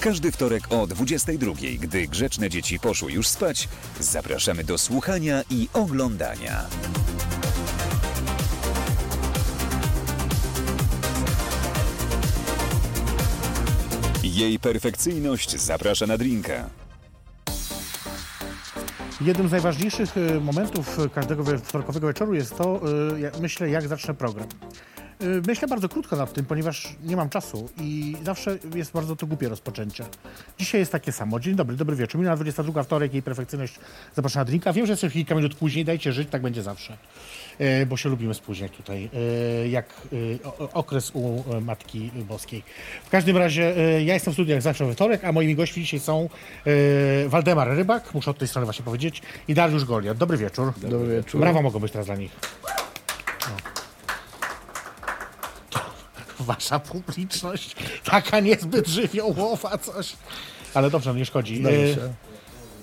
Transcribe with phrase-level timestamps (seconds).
[0.00, 3.68] Każdy wtorek o 22, gdy grzeczne dzieci poszły już spać,
[4.00, 6.66] zapraszamy do słuchania i oglądania.
[14.22, 16.70] Jej perfekcyjność zaprasza na drinka.
[19.20, 22.80] Jednym z najważniejszych e, momentów e, każdego we- wtorkowego wieczoru jest to,
[23.36, 24.46] e, myślę, jak zacznę program.
[25.20, 29.26] E, Myślę bardzo krótko nad tym, ponieważ nie mam czasu i zawsze jest bardzo to
[29.26, 30.04] głupie rozpoczęcie.
[30.58, 31.40] Dzisiaj jest takie samo.
[31.40, 32.18] Dzień dobry, dobry wieczór.
[32.20, 33.74] Minęła 22 wtorek, jej perfekcyjność
[34.16, 34.72] zapraszana na drinka.
[34.72, 36.96] Wiem, że jest kilka minut później, dajcie żyć, tak będzie zawsze.
[37.58, 39.10] E, Bo się lubimy spóźniać tutaj,
[39.64, 39.86] e, jak
[40.72, 42.62] okres u Matki Boskiej.
[43.06, 43.74] W każdym razie
[44.04, 46.28] ja jestem w studiu jak zawsze we wtorek, a moimi gośćmi dzisiaj są
[47.26, 50.18] Waldemar Rybak, muszę od tej strony właśnie powiedzieć, i Dariusz Goliat.
[50.18, 50.72] Dobry wieczór.
[50.88, 51.40] Dobry wieczór.
[51.40, 52.30] Brawa mogą być teraz dla nich.
[56.40, 60.12] Wasza publiczność, taka niezbyt żywiołowa coś.
[60.74, 61.56] Ale dobrze, nie szkodzi.
[61.60, 62.00] Zdaje E, się.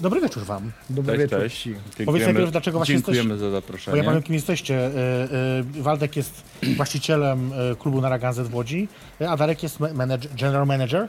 [0.01, 0.71] Dobry wieczór wam.
[0.89, 1.39] Dobry Cześć, wieczór.
[1.39, 1.63] cześć.
[1.63, 4.03] Dziękujemy, Powiedz najpierw, dlaczego właśnie dziękujemy jesteś- za Bo ja zaproszenie.
[4.03, 4.75] powiem, kim jesteście.
[4.85, 4.89] E,
[5.79, 6.43] e, Waldek jest
[6.75, 8.87] właścicielem klubu Naraganzet w Łodzi,
[9.29, 11.07] a Darek jest ma- manage, general manager.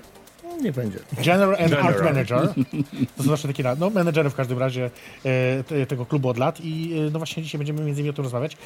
[0.63, 0.99] Nie będzie.
[1.25, 1.87] General and General.
[1.87, 2.55] Art Manager.
[3.17, 4.91] To są zawsze takie, na- no menedżery w każdym razie
[5.25, 8.13] e, te, tego klubu od lat i e, no właśnie dzisiaj będziemy między innymi o
[8.13, 8.57] tym rozmawiać.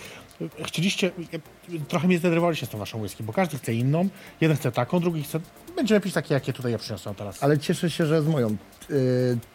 [0.60, 4.08] E, Chcieliście, e, trochę mnie zdenerwowaliście z tą waszą whisky, bo każdy chce inną,
[4.41, 5.41] jeden chce taką, drugi chce,
[5.76, 7.42] będziemy pić takie, jakie tutaj ja przyniosłem teraz.
[7.42, 8.56] Ale cieszę się, że z moją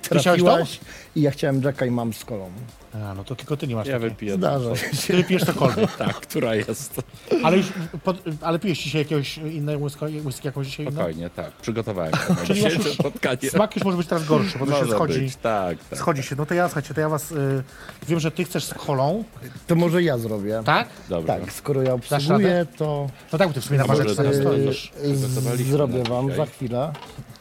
[0.01, 0.79] chciałeś trafiłaś
[1.15, 2.49] i ja chciałem Jacka i mam z kolą.
[2.93, 4.09] A, no to tylko ty nie masz Ja takiej.
[4.09, 4.33] wypiję.
[4.35, 5.13] Zdarza się.
[5.13, 5.95] Ty pijesz cokolwiek.
[5.97, 7.01] Tak, która jest.
[7.43, 7.65] Ale już,
[8.03, 10.95] pod, ale pijesz dzisiaj jakiegoś innej whisky, whisky jakąś dzisiaj inną?
[10.95, 11.51] Spokojnie, tak.
[11.51, 13.49] Przygotowałem się na Czyli dzisiejsze spotkanie.
[13.51, 15.19] Smak już może być teraz gorszy, bo to się Może schodzi.
[15.19, 15.99] być, tak, tak.
[15.99, 16.35] Schodzi się.
[16.35, 17.63] No to ja, słuchajcie, to ja was, y,
[18.07, 19.23] wiem, że ty chcesz z kolą,
[19.67, 20.61] To może ja zrobię.
[20.65, 20.87] tak?
[21.09, 21.27] Dobrze.
[21.27, 24.41] Tak, skoro ja obsługuję, to No tak, bo ty w sumie na może teraz jest-
[24.41, 24.91] stoisz.
[25.03, 26.37] przygotowaliśmy zrobię wam dzisiaj.
[26.37, 26.93] za chwilę.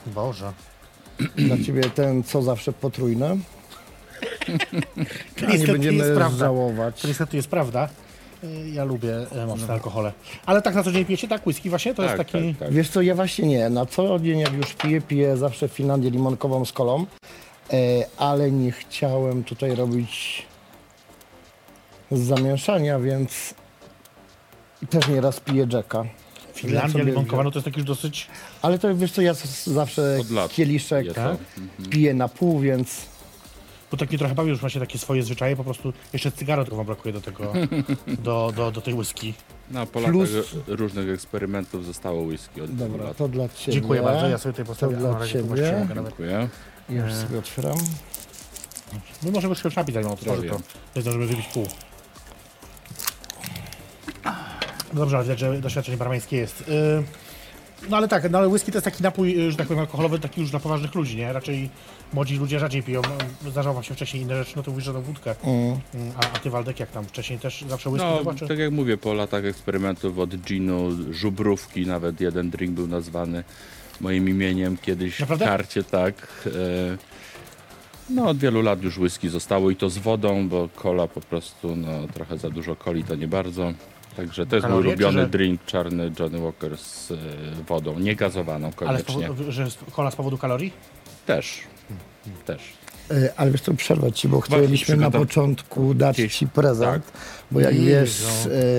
[0.07, 0.53] Boże.
[1.37, 3.37] Dla ciebie ten, co zawsze potrójne.
[4.47, 6.39] A nie niestety będziemy jest prawda.
[6.39, 7.01] żałować.
[7.03, 7.89] To niestety jest prawda.
[8.45, 10.13] Y, Ja lubię e, mocne alkohole.
[10.47, 11.47] Ale tak na co dzień pijecie, tak?
[11.47, 11.95] Whisky właśnie?
[11.95, 12.49] To jest Tak, taki...
[12.55, 12.73] tak, tak.
[12.73, 13.71] Wiesz co, ja właśnie nie.
[13.71, 17.07] Na co dzień jak już piję, piję zawsze w Finlandii limonkową z kolą.
[17.73, 17.77] E,
[18.17, 20.43] ale nie chciałem tutaj robić
[22.11, 23.55] zamieszania, więc
[24.91, 26.05] też nieraz piję Jacka.
[26.55, 28.27] Finlandia sobie limonkowa, no to jest taki już dosyć...
[28.67, 31.15] Ale to wiesz co, ja z- zawsze Od lat kieliszek tak?
[31.15, 31.89] to.
[31.91, 33.07] piję na pół, więc
[33.91, 36.77] Bo tak mnie trochę bawi, już macie takie swoje zwyczaje, po prostu jeszcze cygaro tylko
[36.77, 37.53] wam brakuje do tego,
[38.19, 39.35] do, do, do tej whisky.
[39.71, 40.31] No, po latach Plus-
[40.67, 43.17] różnych eksperymentów zostało whisky od wielu dobra, lat.
[43.17, 43.73] to dla ciebie.
[43.73, 44.93] Dziękuję bardzo, ja sobie tutaj postawię.
[44.95, 45.87] To dla a na razie tu ciebie.
[45.89, 46.05] nawet.
[46.05, 46.49] Dziękuję.
[46.89, 47.79] Już sobie otwieram.
[49.23, 50.61] My możemy się napić, zanim otworzy to.
[50.97, 51.67] Nie zdążymy wypić pół.
[54.93, 56.65] Dobrze, ale widać, że doświadczenie barmańskie jest.
[56.69, 57.05] Yy,
[57.91, 60.19] no ale tak, no ale whisky to jest taki napój, yy, że tak powiem, alkoholowy,
[60.19, 61.33] taki już dla poważnych ludzi, nie?
[61.33, 61.71] Raczej
[62.13, 63.03] młodzi ludzie rzadziej piją.
[63.45, 65.35] No, Zdarzało wam się wcześniej inne rzeczy, no to mówisz, że to wódkę.
[65.45, 65.77] Mm.
[66.17, 68.49] A, a ty, Waldek, jak tam wcześniej też zawsze whisky No, zobaczy?
[68.49, 73.45] tak jak mówię, po latach eksperymentów od ginu, żubrówki, nawet jeden drink był nazwany
[74.01, 75.45] moim imieniem kiedyś Naprawdę?
[75.45, 76.45] w karcie, tak.
[76.47, 77.17] E,
[78.11, 81.77] No, od wielu lat już whisky zostało i to z wodą, bo cola po prostu,
[81.77, 83.73] no, trochę za dużo coli to nie bardzo.
[84.17, 87.15] Także to jest mój ulubiony że- drink czarny Johnny Walker z e,
[87.69, 89.29] wodą, nie gazowaną Ale z koniecznie.
[89.29, 90.73] powodu, że kola z powodu kalorii?
[91.27, 91.61] Też,
[92.47, 92.61] też.
[93.11, 97.13] E, Ale wiesz co, przerwać ci, bo chcieliśmy na początku dać ci prezent,
[97.51, 98.23] bo jak wiesz,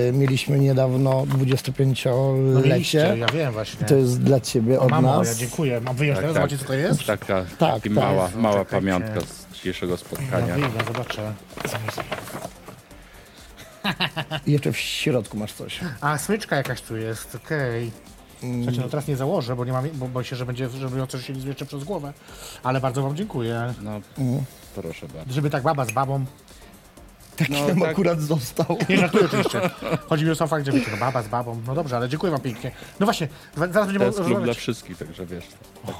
[0.08, 3.18] e, mieliśmy niedawno No mieliście, 25-lecie.
[3.18, 3.86] ja wiem właśnie.
[3.86, 5.28] To jest dla ciebie od Mamo, nas.
[5.28, 5.80] ja dziękuję.
[5.80, 6.42] Mam wyjąć Tak, teraz, tak.
[6.50, 7.06] zobaczcie co to jest?
[7.06, 7.86] Taka, Tak, tak.
[7.92, 8.86] mała, No, mała czekajcie.
[8.86, 10.54] pamiątka z dzisiejszego Ja spotkania.
[10.54, 11.32] wyjdę, zobaczę.
[14.46, 15.80] I jeszcze w środku masz coś.
[16.00, 17.90] A, smyczka jakaś tu jest, okej.
[18.56, 21.06] Słuchajcie, no teraz nie założę, bo nie mam, bo boję się, że będzie, żeby ją
[21.06, 22.12] coś się jeszcze przez głowę.
[22.62, 23.74] Ale bardzo wam dziękuję.
[23.82, 24.00] No,
[24.74, 25.32] proszę bardzo.
[25.32, 26.24] Żeby tak baba z babą.
[27.36, 27.88] Taki No, nam tak.
[27.90, 28.76] akurat został.
[28.88, 29.60] Nie żartuję oczywiście.
[30.08, 31.60] Chodzi mi o sam fakt, że wiecie, no baba z babą.
[31.66, 32.70] No dobrze, ale dziękuję wam pięknie.
[33.00, 34.56] No właśnie, zaraz To będziemy jest klub dla rozmawiać.
[34.58, 35.44] wszystkich, także wiesz.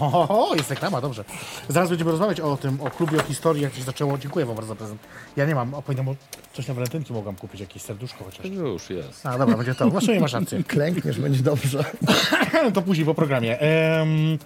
[0.00, 1.24] O, jest reklama, dobrze.
[1.68, 4.18] Zaraz będziemy rozmawiać o tym, o klubie, o historii, jak się zaczęło.
[4.18, 5.00] Dziękuję wam bardzo za prezent.
[5.36, 6.14] Ja nie mam, opowiadam,
[6.58, 8.46] coś na walentynki mogłam kupić, jakieś serduszko chociaż.
[8.46, 9.26] Już jest.
[9.26, 9.86] A, dobra, będzie to.
[9.86, 10.64] No w sumie masz rację.
[10.64, 11.84] Klękniesz, będzie dobrze.
[12.74, 13.60] to później po programie.
[13.60, 14.38] Em,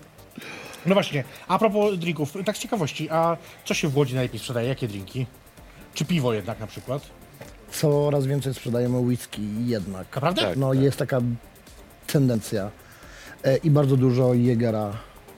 [0.87, 4.69] No właśnie, a propos drinków, tak z ciekawości, a co się w Łodzi najlepiej sprzedaje?
[4.69, 5.26] Jakie drinki?
[5.94, 7.03] Czy piwo jednak na przykład?
[7.70, 10.05] Coraz więcej sprzedajemy whisky jednak.
[10.14, 10.43] Naprawdę?
[10.43, 10.56] Tak.
[10.56, 11.20] No jest taka
[12.06, 12.70] tendencja.
[13.44, 14.93] E, I bardzo dużo Jägera,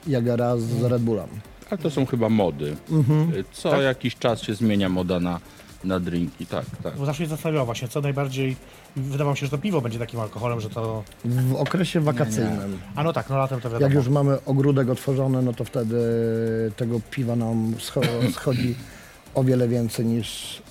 [0.07, 1.29] Jägera z Red Bullem.
[1.69, 2.75] Ale to są chyba mody.
[2.91, 3.43] Mhm.
[3.51, 3.81] Co Tak?
[3.81, 5.39] jakiś czas się zmienia moda na,
[5.85, 6.97] na drinki, tak, tak.
[6.97, 8.55] Bo zawsze mnie zastanawiało właśnie, co najbardziej...
[8.95, 11.03] Wydawało mi się, że to piwo będzie takim alkoholem, że to...
[11.25, 12.79] W okresie wakacyjnym.
[12.95, 13.85] A no tak, no latem to wiadomo.
[13.85, 15.95] Jak już mamy ogródek otworzony, no to wtedy
[16.75, 18.75] tego piwa nam scho- schodzi
[19.35, 20.61] o wiele więcej niż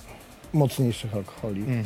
[0.53, 1.61] mocniejszych alkoholi.
[1.61, 1.83] Mm.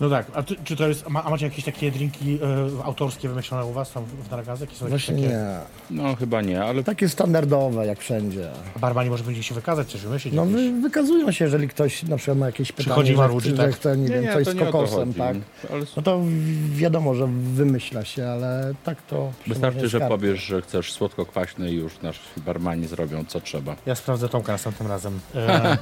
[0.00, 2.38] No tak, a ty, czy to jest, ma, a macie jakieś takie drinki
[2.80, 4.34] e, autorskie wymyślone u was tam w?
[4.34, 5.28] Jakie są jakieś Właśnie takie...
[5.28, 5.44] nie.
[5.90, 8.48] No chyba nie, ale Takie standardowe jak wszędzie.
[8.76, 10.34] A Barmani może będzie się wykazać, coś wymyślić?
[10.34, 10.56] No jakieś?
[10.56, 13.70] wy, wykazują się, jeżeli ktoś na przykład ma jakieś pytanie, Przychodzi że, marudzi, chce, tak?
[13.70, 15.18] że chce, nie, wiem, coś to z nie o to kokosem, chodzi.
[15.18, 15.36] tak?
[15.72, 19.32] Ale No to wi- wiadomo, że wymyśla się, ale tak to...
[19.46, 20.08] wystarczy, że skarb.
[20.12, 23.76] powiesz, że chcesz słodko-kwaśny i już nasi barmani zrobią co trzeba.
[23.86, 25.20] Ja sprawdzę Tomka następnym razem.
[25.34, 25.76] E,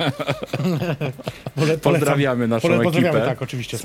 [1.60, 3.28] pole, Pozdrawiamy naszą pole, pozdrawiamy, ekipę.
[3.30, 3.78] tak, oczywiście.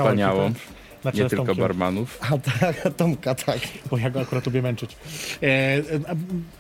[1.11, 2.19] Czele Nie tylko Tomkiem, barmanów.
[2.31, 3.59] A tak, Tomka, tak.
[3.91, 4.97] Bo ja go akurat lubię męczyć.
[5.41, 5.81] E, e,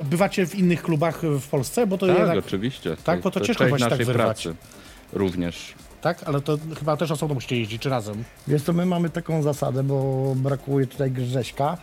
[0.03, 1.87] bywacie w innych klubach w Polsce?
[1.87, 2.37] Bo to Tak, jednak...
[2.37, 2.97] oczywiście.
[3.03, 4.25] Tak, bo to ciężko część właśnie tak naszej wyrwać.
[4.25, 4.55] pracy
[5.13, 5.73] również.
[6.01, 6.23] Tak?
[6.25, 8.23] Ale to chyba też osobno musicie jeździć, czy razem?
[8.47, 11.77] Wiesz co, my mamy taką zasadę, bo brakuje tutaj Grześka,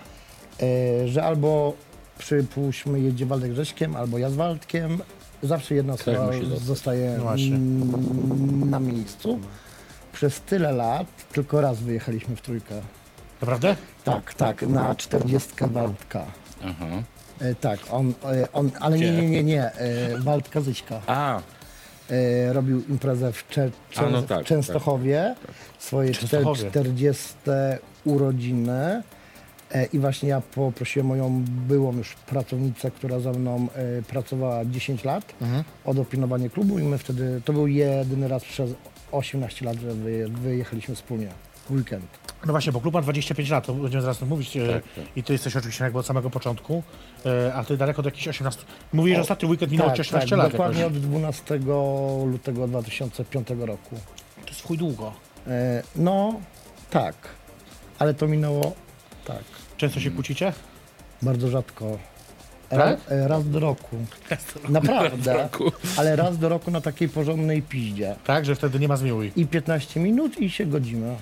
[0.62, 1.74] e, że albo
[2.18, 4.98] przypuśćmy jedzie Waldek Grześkiem, albo ja z Waldkiem.
[5.42, 6.58] Zawsze jedna Ktoś osoba zostać.
[6.62, 9.38] zostaje No na miejscu.
[10.14, 12.74] Przez tyle lat tylko raz wyjechaliśmy w trójkę.
[13.40, 13.76] Naprawdę?
[14.04, 16.24] Tak, tak, na 40 Waldka.
[16.64, 16.86] Aha.
[17.40, 21.00] E, tak, on, e, on, ale nie, nie, nie, nie, e, Waldka Zyśka.
[21.06, 21.40] A,
[22.10, 25.34] e, robił imprezę w, Cze- Czę- A, no tak, w Częstochowie,
[25.78, 26.70] swoje czter- Częstochowie.
[26.70, 27.34] 40
[28.04, 29.02] urodziny.
[29.72, 33.66] E, I właśnie ja poprosiłem moją byłą już pracownicę, która ze mną
[33.98, 35.64] e, pracowała 10 lat, Mhm.
[35.84, 38.70] o dopilnowanie klubu i my wtedy, to był jedyny raz przez
[39.14, 41.28] 18 lat, że wy, wyjechaliśmy wspólnie
[41.66, 42.04] w weekend.
[42.46, 44.56] No właśnie, bo klub ma 25 lat, to będziemy zaraz mówić.
[44.56, 45.16] e, Tak, tak.
[45.16, 46.82] I ty jesteś oczywiście jakby od samego początku,
[47.26, 48.62] e, a ty daleko do jakichś 18...
[48.92, 50.96] Mówisz, że ostatni weekend minął ci 18 tak, lat dokładnie jakoś.
[50.96, 51.58] od 12
[52.26, 53.96] lutego 2005 roku.
[54.44, 55.12] To jest chuj długo.
[55.46, 56.40] E, no,
[56.90, 57.14] tak,
[57.98, 58.72] ale to minęło,
[59.24, 59.42] tak.
[59.76, 60.52] Często się kłócicie?
[61.22, 61.98] Bardzo rzadko.
[62.74, 63.00] Tak?
[63.08, 63.96] Ra, e, raz do roku.
[64.68, 65.48] Naprawdę.
[65.96, 68.16] Ale raz do roku na takiej porządnej piździe.
[68.24, 69.32] Tak, że wtedy nie ma zmiłuj.
[69.36, 71.16] I 15 minut i się godzimy.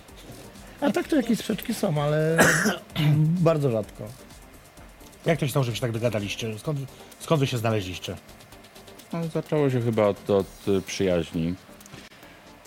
[0.80, 2.38] A tak to jakieś sprzeczki są, ale
[3.48, 4.04] bardzo rzadko.
[5.26, 6.58] Jak to się stało, że się tak dogadaliście?
[6.58, 6.78] Skąd,
[7.20, 8.16] skąd wy się znaleźliście?
[9.12, 10.46] no, zaczęło się chyba od, od
[10.86, 11.54] przyjaźni,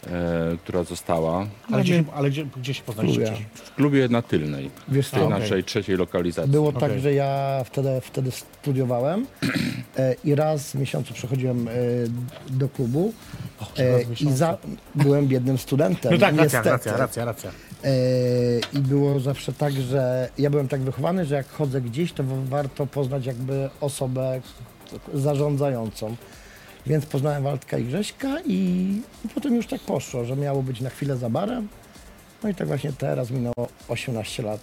[0.07, 1.45] e, która została.
[1.71, 3.21] Ale, gdzie, się- ale gdzie, gdzie się poznaliście?
[3.21, 3.35] Lubię.
[3.53, 6.51] w klubie na Tylnej, Wiesz w tej co, naszej trzeciej lokalizacji.
[6.51, 6.81] było Okej.
[6.81, 9.25] tak, że ja wtedy, wtedy studiowałem
[9.97, 11.71] e, i raz w miesiącu przychodziłem e,
[12.49, 13.13] do klubu
[13.77, 14.35] e, raz w i miesiącu.
[14.37, 14.57] za,
[14.95, 16.11] byłem biednym studentem.
[16.13, 16.69] No tak, racja, niestety.
[16.69, 17.51] racja, racja, racja.
[17.83, 17.89] E,
[18.73, 22.87] I było zawsze tak, że ja byłem tak wychowany, że jak chodzę gdzieś, to warto
[22.87, 24.41] poznać jakby osobę
[25.13, 26.15] zarządzającą.
[26.87, 28.53] Więc poznałem Waldka i Grześka i,
[29.25, 31.67] i potem już tak poszło, że miało być na chwilę za barem.
[32.43, 34.60] No i tak właśnie teraz minęło 18 lat.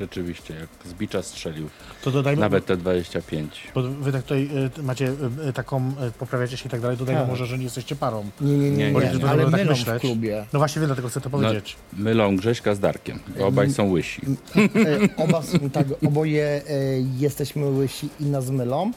[0.00, 1.68] Rzeczywiście, jak z bicza strzelił.
[2.02, 3.60] To dodajmy, Nawet te 25.
[3.74, 4.48] bo wy tak tutaj
[4.78, 7.30] y, macie y, y, taką, y, poprawiacie się i tak dalej, dodajmy Tak.
[7.30, 8.30] może, że nie jesteście parą.
[8.40, 9.26] Nie, nie, nie, Nie, nie, nie, nie.
[9.30, 10.46] ale tak mylą w klubie.
[10.52, 11.76] No właśnie wiem, dlatego chcę to powiedzieć.
[11.92, 14.22] Mylą Grześka z Darkiem, bo obaj są łysi.
[14.56, 16.62] E, Oba, są tak, oboje e,
[17.18, 18.90] jesteśmy łysi i nas mylą.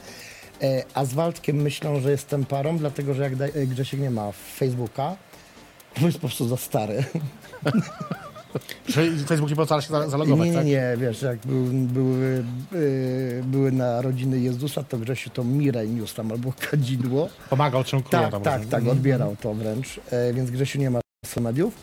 [0.62, 4.12] E, a z Waldkiem myślą, że jestem parą, dlatego że jak da, e, Grzesiek nie
[4.12, 5.16] ma Facebooka,
[6.00, 7.04] to jest po prostu za stary.
[8.88, 10.66] Że Facebook nie pozwala się za- zalogować, nie, nie, tak?
[10.68, 12.44] nie, wiesz, jak był, były,
[13.40, 17.30] e, były narodziny Jezusa, to Grzesiu to Mirę niósł tam albo kadzidło.
[17.50, 18.42] Pomagał królom Tak, tam.
[18.42, 21.00] tak, tak, odbierał to wręcz, e, więc Grzesiu nie ma
[21.42, 21.74] mediów.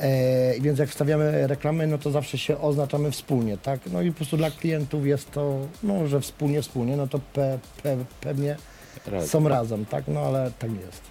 [0.00, 3.80] E, więc jak wstawiamy reklamy, no to zawsze się oznaczamy wspólnie, tak?
[3.92, 7.58] No i po prostu dla klientów jest to, no, że wspólnie, wspólnie, no to pe,
[7.82, 8.56] pe, pewnie
[9.26, 10.04] są razem, tak?
[10.08, 11.02] No ale tak jest.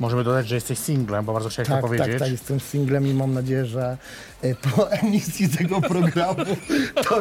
[0.00, 2.18] Możemy dodać, że jesteś singlem, bo bardzo chciałeś Tak, to tak, powiedzieć.
[2.20, 3.98] tak, jestem singlem i mam nadzieję, że
[4.42, 6.44] e, po emisji tego programu
[7.08, 7.20] to,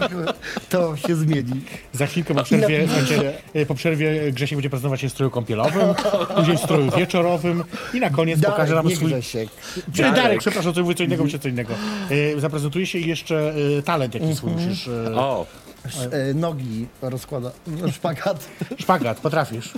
[0.69, 1.61] to się zmieni.
[1.93, 5.95] Za chwilkę po przerwie, słuchajcie, y, po przerwie Grzesiek będzie prezentować się w stroju kąpielowym,
[6.35, 9.07] później w stroju wieczorowym i na koniec pokaże Darek, nam nie swój...
[9.07, 9.49] Grzesiek.
[9.75, 10.15] Darek, Darek.
[10.15, 11.73] Darek przepraszam, co mówię co innego, myślę co innego.
[12.11, 13.53] Y, zaprezentuje się i jeszcze
[13.85, 14.69] talent jaki swój Mhm.
[14.69, 14.87] musisz...
[15.15, 15.45] O,
[15.85, 17.51] Sz- e, Nogi rozkłada,
[17.95, 18.45] szpagat.
[18.79, 19.69] szpagat, potrafisz.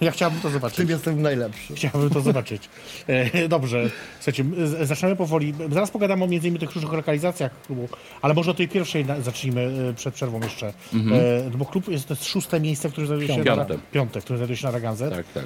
[0.00, 0.76] Ja chciałbym to zobaczyć.
[0.76, 1.74] tym jestem najlepszy.
[1.74, 2.68] Chciałbym to zobaczyć.
[3.06, 4.44] E, Dobrze, słuchajcie,
[4.86, 5.54] zaczynamy powoli.
[5.72, 7.88] Zaraz pogadamy o między innymi tych różnych lokalizacjach klubu,
[8.22, 10.66] ale może o tej pierwszej na- zacznijmy e, przed przerwą jeszcze.
[10.66, 13.78] E, Bo klub jest to jest szóste miejsce, które znajduje się na, Piąte.
[13.92, 15.10] piąte, które znajduje się na Raganze.
[15.10, 15.44] Tak, tak.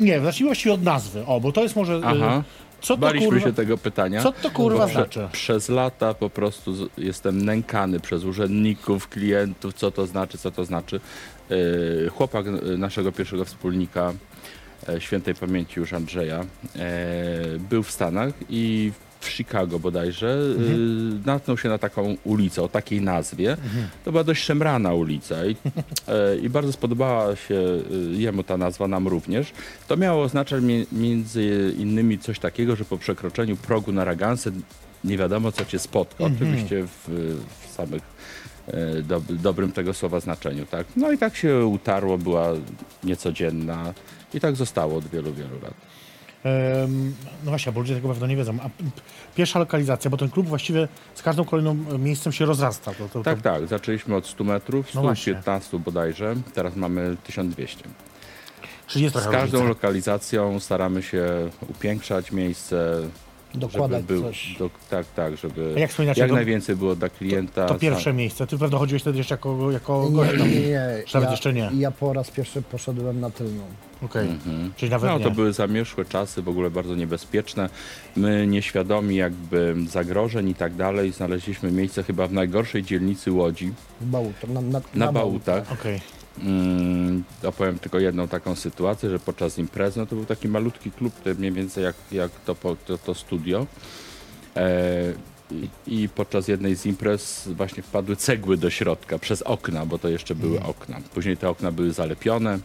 [0.00, 1.26] Nie, zacznijmy właściwie od nazwy.
[1.26, 2.00] O, bo to jest może.
[2.04, 2.42] Aha.
[2.80, 4.22] Co to Baliśmy kurwa, się tego pytania.
[4.22, 5.28] co to kurwa prze, znaczy?
[5.32, 11.00] Przez lata po prostu jestem nękany przez urzędników, klientów, co to znaczy, co to znaczy.
[11.50, 14.12] Yy, Chłopak yy, naszego pierwszego wspólnika,
[14.88, 16.46] e, świętej pamięci już Andrzeja, e,
[17.70, 21.22] był w Stanach i w Chicago bodajże Mhm.
[21.26, 23.56] natknął się na taką ulicę o takiej nazwie.
[24.04, 25.56] To była dość szemrana ulica i,
[26.08, 27.62] e, i bardzo spodobała się
[28.12, 29.52] jemu ta nazwa, nam również.
[29.88, 34.50] To miało oznaczać między innymi coś takiego, że po przekroczeniu progu na Ragansę
[35.04, 36.24] nie wiadomo co cię spotka.
[36.24, 37.08] Oczywiście w,
[37.66, 38.02] w samych
[38.66, 40.66] e, dob, dobrym tego słowa znaczeniu.
[40.66, 40.86] Tak?
[40.96, 42.48] No i tak się utarło, była
[43.04, 43.94] niecodzienna
[44.34, 45.74] i tak zostało od wielu, wielu lat.
[47.44, 48.56] No właśnie, bo ludzie tego pewno nie wiedzą.
[48.62, 48.70] A
[49.34, 52.92] pierwsza lokalizacja, bo ten klub właściwie z każdą kolejną e, miejscem się rozrasta.
[52.94, 53.66] To, to, Tak, to, tak.
[53.66, 55.32] Zaczęliśmy od 100 metrów, No właśnie.
[55.32, 56.34] 115 bodajże.
[56.54, 57.84] Teraz mamy 1200.
[58.86, 59.68] Czyli jest Z każdą różnica.
[59.68, 61.26] lokalizacją staramy się
[61.68, 62.96] upiększać miejsce,
[63.54, 64.56] Dokładać żeby był, coś.
[64.58, 67.66] do, tak, tak, żeby jak jak to- najwięcej było dla klienta.
[67.66, 68.46] To pierwsze miejsce.
[68.46, 70.32] Ty pewno chodziłeś wtedy jeszcze jako, jako Nie, gość.
[70.38, 70.60] nie, nie.
[70.60, 70.80] nie.
[71.14, 71.70] Nawet Ja, jeszcze nie?
[71.78, 73.62] ja po raz pierwszy poszedłem na tylną.
[74.02, 74.28] Okej.
[74.76, 75.24] Czyli nawet No, nie.
[75.24, 77.68] to były zamierzchłe czasy, w ogóle bardzo niebezpieczne.
[78.16, 84.06] My nieświadomi jakby zagrożeń i tak dalej, znaleźliśmy miejsce chyba w najgorszej dzielnicy Łodzi, W
[84.06, 84.50] Bałutach.
[84.50, 85.72] Na, na, na Bałutach.
[85.72, 86.00] Okej.
[86.42, 91.12] Mm, opowiem tylko jedną taką sytuację, że podczas imprezy, no to był taki malutki klub,
[91.38, 92.54] mniej więcej jak, jak to,
[92.86, 93.66] to, to studio.
[94.56, 95.12] E,
[95.50, 100.08] i, I podczas jednej z imprez właśnie wpadły cegły do środka przez okna, bo to
[100.08, 101.00] jeszcze były okna.
[101.14, 102.58] Później te okna były zalepione.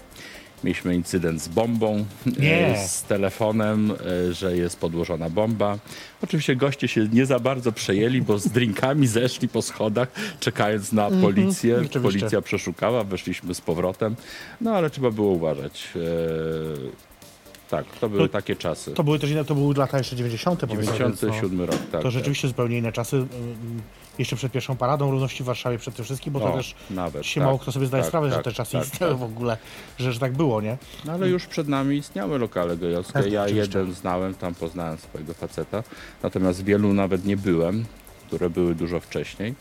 [0.66, 2.06] Mieliśmy incydent z bombą,
[2.40, 2.68] Nie.
[2.68, 5.78] e, z telefonem, e, że jest podłożona bomba.
[6.24, 10.08] Oczywiście goście się nie za bardzo przejęli, bo z drinkami zeszli po schodach,
[10.40, 11.76] czekając na policję.
[11.76, 12.00] Oczywiście.
[12.00, 14.16] Policja przeszukała, weszliśmy z powrotem.
[14.62, 15.88] No ale trzeba było uważać.
[15.96, 16.00] E,
[17.70, 18.92] tak, to były To- takie czasy.
[18.92, 20.60] To były też inne, to były lata jeszcze 90.
[20.60, 21.92] powiedzmy, więc 97 rok, tak.
[21.92, 22.12] To tak.
[22.12, 23.26] rzeczywiście zupełnie inne czasy.
[24.20, 27.42] Jeszcze przed pierwszą paradą równości w Warszawie przede wszystkim, bo to O, też nawet, się
[27.42, 29.20] tak, mało kto sobie zdaje tak, sprawę, że tak, te czasy tak, istniały tak.
[29.20, 29.58] w ogóle,
[29.98, 30.78] że, że tak było, nie?
[31.06, 33.20] No ale już przed nami istniały lokale gejowskie.
[33.30, 33.80] Ja oczywiście.
[33.80, 35.84] jeden znałem, tam poznałem swojego faceta.
[36.24, 37.86] Natomiast wielu nawet nie byłem,
[38.28, 39.56] które były dużo wcześniej.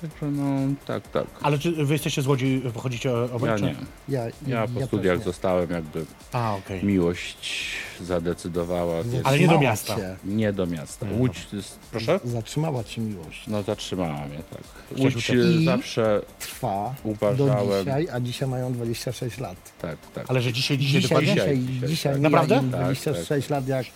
[0.00, 1.24] Także no, tak, tak.
[1.42, 3.50] Ale czy wy jesteście z Łodzi, pochodzicie obaj?
[3.50, 3.74] Ja czy- nie.
[4.08, 5.24] Ja, Ja po też studiach nie.
[5.24, 6.84] zostałem, jakby A, okej.
[6.84, 9.96] miłość zadecydowała, więc Ale nie do miasta.
[9.96, 10.16] cię.
[10.24, 11.06] nie do miasta.
[11.18, 11.46] Łódź,
[11.90, 12.20] proszę?
[12.24, 13.46] Zatrzymała cię miłość.
[13.46, 14.98] No zatrzymała mnie, tak.
[14.98, 15.30] Łódź.
[15.30, 17.10] I- zawsze, Trwa do
[17.44, 17.84] Uważałem.
[17.84, 19.72] dzisiaj, a dzisiaj mają 26 lat.
[19.82, 20.24] tak, tak.
[20.28, 21.32] Ale że dzisiaj, dzisiaj, Dzisiaj, dokładnie?
[21.34, 22.22] dzisiaj, Dzisiaj, dzisiaj, dzisiaj, dzisiaj tak.
[22.22, 22.54] Naprawdę?
[22.54, 23.86] mija im Tak, 26 lat, jak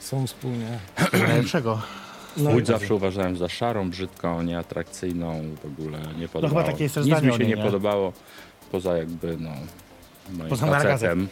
[0.00, 0.78] są wspólnie.
[1.12, 1.82] Najlepszego.
[2.36, 6.60] No Łódź i- zawsze uważałem za szarą, brzydką, nieatrakcyjną, w ogóle nie podobało.
[6.60, 7.62] chyba takie jest Nic mi się nie, nie?
[7.62, 8.12] podobało,
[8.72, 9.50] poza jakby, no,
[10.32, 11.28] moim Poza facetem.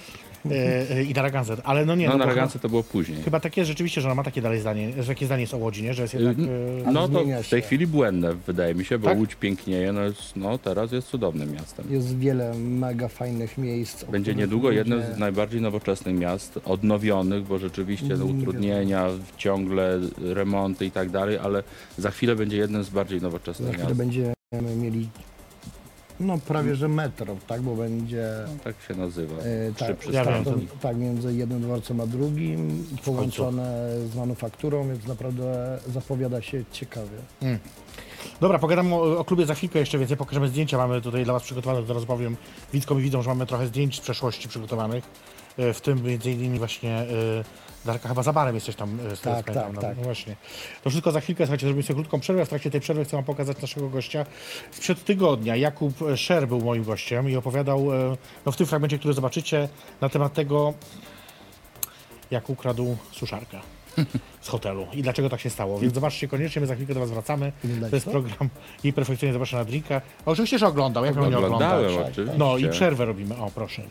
[0.51, 1.57] E, I na Ragansę.
[1.65, 3.23] Ale no nie, No no, na bo Ragance to było później.
[3.23, 5.57] Chyba takie jest rzeczywiście, że ona ma takie dalej zdanie, że takie zdanie jest o
[5.57, 5.95] Łodzi, nie?
[5.95, 6.37] Że jest jednak...
[6.39, 7.67] e, No to w tej się.
[7.67, 9.19] chwili błędne wydaje mi się, bo Tak?
[9.19, 11.87] Łódź pięknieje, no, jest, no teraz jest cudownym miastem.
[11.91, 14.05] Jest wiele mega fajnych miejsc.
[14.05, 20.01] Będzie niedługo ludzie- jednym z najbardziej nowoczesnych miast, odnowionych, bo rzeczywiście no, Nie utrudnienia, ciągle
[20.19, 21.63] remonty i tak dalej, ale
[21.99, 23.97] za chwilę będzie jednym z bardziej Za nowoczesnych chwilę miast.
[23.99, 24.35] będziemy
[24.77, 25.09] mieli
[26.21, 27.63] no prawie że metro, tak?
[27.63, 29.35] Bo będzie No, tak się nazywa.
[29.43, 30.51] e, Trzy tak, przystanki.
[30.51, 36.65] wiem, tak, tak między jednym dworcem a drugim, połączone z manufakturą, więc naprawdę zapowiada się
[36.73, 37.19] ciekawie.
[38.41, 40.77] Dobra, pogadamy o, o klubie za chwilkę jeszcze więcej, pokażemy zdjęcia.
[40.79, 42.37] Mamy tutaj dla Was przygotowane, zaraz powiem
[42.73, 45.05] widzkom i widzom, że mamy trochę zdjęć z przeszłości przygotowanych.
[45.59, 47.05] E, W tym między innymi właśnie e,
[47.85, 49.97] Darka, chyba za barem jesteś tam e, z tego Tak, tak, no, tak.
[49.97, 50.37] no właśnie.
[50.85, 52.45] To wszystko za chwilkę, słuchajcie, zrobimy sobie krótką przerwę.
[52.47, 54.27] W trakcie tej przerwy chcę Wam pokazać naszego gościa.
[54.71, 57.87] Sprzed tygodnia Jakub Szer był moim gościem i opowiadał
[58.47, 59.69] no, w tym fragmencie, który zobaczycie,
[60.01, 60.75] na temat tego,
[62.31, 63.61] jak ukradł suszarkę
[64.41, 65.79] z hotelu i dlaczego tak się stało.
[65.79, 67.53] Więc zobaczcie koniecznie, my za chwilkę do Was wracamy.
[67.91, 68.49] To jest program
[68.85, 70.01] i perfekcyjnie zapraszam na drinka.
[70.27, 72.13] Oczywiście, że oglądał, jak miał nie Oglądałem oglądać.
[72.13, 72.39] oczywiście.
[72.39, 73.37] No i przerwę robimy.
[73.37, 73.83] O, proszę.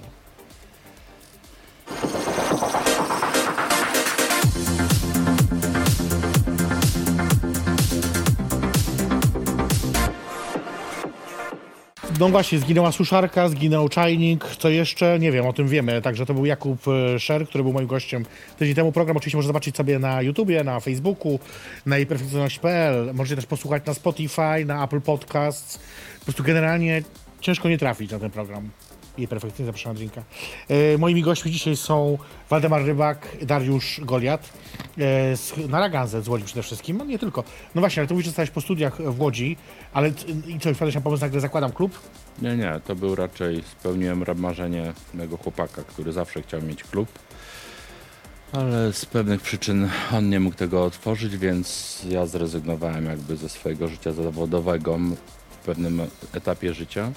[12.23, 15.19] No właśnie, zginęła suszarka, zginął czajnik, co jeszcze?
[15.19, 16.01] Nie wiem, o tym wiemy.
[16.01, 18.25] Także to był Jakub e, Szer, który był moim gościem
[18.57, 18.91] tydzień temu.
[18.91, 21.39] Program oczywiście można zobaczyć sobie na YouTubie, na Facebooku,
[21.85, 23.13] na iperfekcjonalność.pl.
[23.13, 25.79] Możecie też posłuchać na Spotify, na Apple Podcasts.
[26.19, 27.03] Po prostu generalnie
[27.41, 28.69] ciężko nie trafić na ten program.
[29.17, 30.23] Jej perfekcyjnie zapraszam na drinka.
[30.69, 32.17] E, moimi gośćmi dzisiaj są
[32.49, 34.49] Waldemar Rybak, Dariusz Goliat,
[34.97, 37.43] e, z, na Raganze z Łodzi przede wszystkim, no nie tylko.
[37.75, 39.57] No właśnie, ale ty mówisz, że zostałeś po studiach w Łodzi,
[39.93, 40.11] ale
[40.47, 41.99] i co, wpadłeś na pomysł, nagle zakładam klub?
[42.41, 47.09] Nie, nie, to był raczej, spełniłem marzenie mego chłopaka, który zawsze chciał mieć klub.
[48.51, 53.87] Ale z pewnych przyczyn on nie mógł tego otworzyć, więc ja zrezygnowałem jakby ze swojego
[53.87, 54.97] życia zawodowego
[55.49, 56.01] w pewnym
[56.33, 57.11] etapie życia.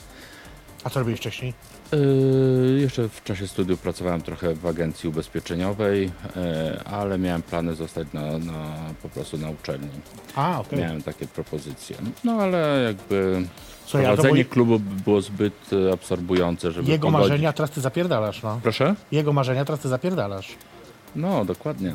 [0.86, 1.54] A co robiłeś wcześniej?
[1.92, 8.08] Yy, jeszcze w czasie studiów pracowałem trochę w agencji ubezpieczeniowej, yy, ale miałem plany zostać
[8.12, 9.88] na, na, po prostu na uczelni.
[10.36, 10.78] A, okej.
[10.78, 11.96] Miałem takie propozycje.
[12.24, 13.46] No ale jakby
[13.92, 17.30] to prowadzenie moi- klubu było zbyt e, absorbujące, żeby Jego pogodzić.
[17.30, 18.60] marzenia, teraz ty zapierdalasz, no.
[18.62, 18.94] Proszę?
[19.12, 20.54] Jego marzenia, teraz ty zapierdalasz.
[21.16, 21.94] No, dokładnie.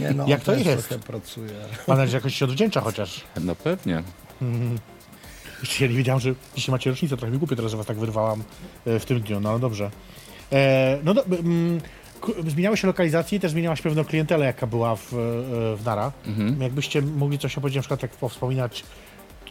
[0.00, 0.94] Nie, no, Jak to jest?
[1.06, 1.50] pracuje.
[1.88, 3.24] Mam nadzieję, że jakoś się odwdzięcza chociaż.
[3.40, 4.02] No pewnie.
[5.62, 7.96] Jeszcze ja nie wiedziałem, że dzisiaj macie rocznicę, trochę mi głupio teraz, że was tak
[7.96, 8.42] wyrwałam
[8.86, 9.90] e, w tym dniu, no ale dobrze.
[10.52, 11.80] E, no do, mm,
[12.46, 15.16] zmieniały się lokalizacje i też zmieniała się pewno klientela, jaka była w, e,
[15.76, 16.12] w Nara.
[16.26, 16.62] Mhm.
[16.62, 18.84] Jakbyście mogli coś opowiedzieć, na przykład tak powspominać,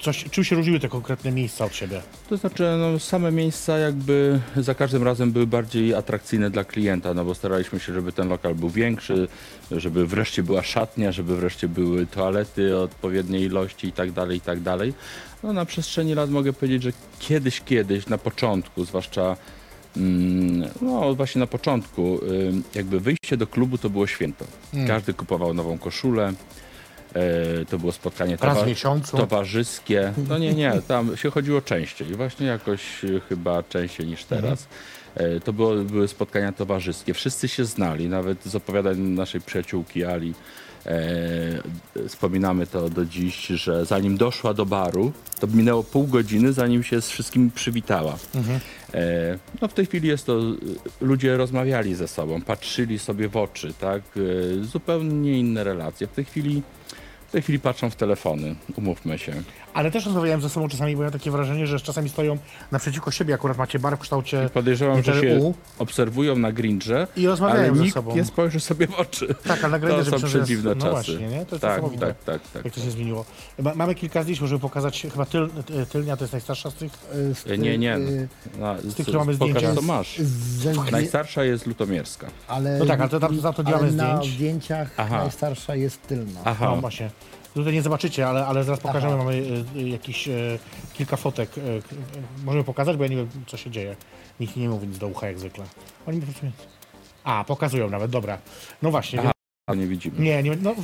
[0.02, 2.02] coś, czym się różniły te konkretne miejsca od siebie?
[2.30, 7.26] To znaczy, no, same miejsca jakby za każdym razem były bardziej atrakcyjne dla klienta, no
[7.26, 9.28] bo staraliśmy się, żeby ten lokal był większy,
[9.72, 14.60] żeby wreszcie była szatnia, żeby wreszcie były toalety odpowiedniej ilości i tak dalej, i tak
[14.62, 14.94] dalej.
[15.44, 19.38] No na przestrzeni lat mogę powiedzieć, że kiedyś, kiedyś, na początku, zwłaszcza
[19.98, 22.20] mm, no właśnie na początku,
[22.76, 24.46] jakby wyjście do klubu to było święto.
[24.88, 26.34] Każdy kupował nową koszulę,
[27.70, 28.66] to było spotkanie towa-
[29.18, 30.14] towarzyskie.
[30.30, 34.68] No nie, nie, tam się chodziło częściej, właśnie jakoś e, chyba częściej niż teraz.
[35.16, 37.14] E, To było, były spotkania towarzyskie.
[37.14, 40.34] Wszyscy się znali, nawet z opowiadań naszej przyjaciółki Ali.
[40.86, 46.84] E, wspominamy to do dziś, że zanim doszła do baru, to minęło pół godziny, zanim
[46.84, 48.18] się z wszystkimi przywitała.
[48.94, 50.42] E, no w tej chwili jest to, e,
[51.02, 54.02] ludzie rozmawiali ze sobą, patrzyli sobie w oczy, tak?
[54.62, 56.08] E, zupełnie inne relacje.
[56.08, 56.62] W tej chwili,
[57.32, 59.34] w tej chwili patrzą w telefony, umówmy się.
[59.74, 62.38] Ale też rozmawiałem ze sobą czasami, bo ja takie wrażenie, że czasami stoją
[62.72, 67.28] naprzeciwko siebie, akurat macie bar w kształcie Podejrzewam, że się U obserwują na grindrze, i
[67.28, 68.16] rozmawiają ale ze nikt sobą.
[68.16, 69.36] nie spojrzy sobie w oczy.
[69.48, 70.92] Tak, ale na To Grindrze są myślę, że jest- przedziwne no czasy.
[70.92, 71.46] właśnie, nie?
[71.46, 72.66] To jest tak, tak, tak, tak.
[72.66, 73.26] Jak to się zmieniło.
[73.60, 75.50] Ma, mamy kilka zdjęć, żeby pokazać, chyba tyl,
[75.82, 76.92] y, tylnia to jest najstarsza z tych.
[77.16, 77.98] Y, z E, Nie, nie.
[78.60, 79.76] No, tych, które mamy pokaż, zdjęcia.
[79.76, 80.18] co masz.
[80.20, 82.28] zdję- Najstarsza jest lutomierska.
[82.48, 84.26] ale, No tak, ale to tam- za to na zdjęć.
[84.36, 85.18] zdjęciach Aha.
[85.18, 86.40] najstarsza jest tylna.
[86.46, 87.10] Aha, No właśnie.
[87.54, 89.18] Tutaj nie zobaczycie, ale, ale zaraz pokażemy.
[89.18, 90.60] Mamy y, y, jakieś y,
[90.94, 91.58] kilka fotek.
[91.58, 91.82] Y, y,
[92.44, 93.96] możemy pokazać, bo ja nie wiem, co się dzieje.
[94.40, 95.66] Nikt nie mówi nic do ucha, jak zwykle.
[96.08, 96.46] Oni po prostu...
[97.24, 98.38] A, pokazują nawet, dobra.
[98.82, 99.32] No właśnie.
[99.72, 100.20] Więc- nie widzimy.
[100.20, 100.76] Nie, nie, no,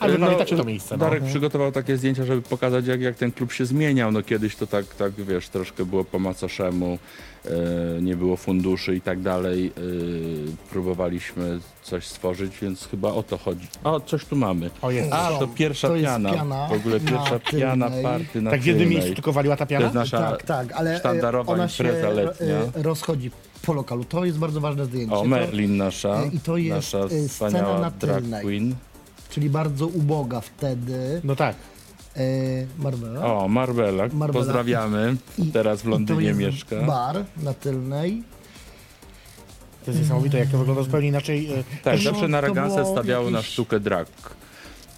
[0.00, 0.96] ale No, pamiętacie to miejsce.
[0.96, 1.04] No.
[1.04, 4.12] Darek przygotował takie zdjęcia, żeby pokazać, jak, jak ten klub się zmieniał.
[4.12, 6.98] No kiedyś to tak, tak wiesz, troszkę było po macoszemu,
[7.44, 7.50] e,
[8.02, 9.66] nie było funduszy i tak dalej.
[9.76, 9.80] E,
[10.70, 13.66] próbowaliśmy coś stworzyć, więc chyba o to chodzi.
[13.84, 14.70] O, coś tu mamy.
[14.82, 15.12] O, jest.
[15.12, 16.32] A, to pierwsza To jest piana.
[16.32, 19.66] piana W ogóle na pierwsza piana party na tak w jednym miejscu tylko waliła ta
[19.66, 19.82] To piana?
[19.84, 20.30] jest nasza...
[20.30, 22.62] tak, tak, ale y, sztandarowa ona się impreza letnia.
[22.76, 23.30] y, rozchodzi
[23.62, 24.04] po lokalu.
[24.04, 25.14] To jest bardzo ważne zdjęcie.
[25.14, 28.42] O, To- Merlin nasza, e, i to jest, nasza e, scena wspaniała na drag tylnej.
[28.44, 28.74] queen.
[29.30, 31.20] Czyli bardzo uboga wtedy.
[31.24, 31.56] No tak.
[32.16, 32.20] E,
[32.78, 33.26] Marbella.
[33.34, 34.32] O, Marbella, Marbella.
[34.32, 35.16] pozdrawiamy.
[35.38, 36.76] I- Teraz w I to Londynie jest mieszka.
[36.82, 38.22] bar na tylnej.
[39.84, 41.52] To jest niesamowite, jak to wygląda zupełnie inaczej.
[41.60, 44.08] y, Tak, To zawsze było- na to Ragansę było stawiało na jakieś- sztukę drag.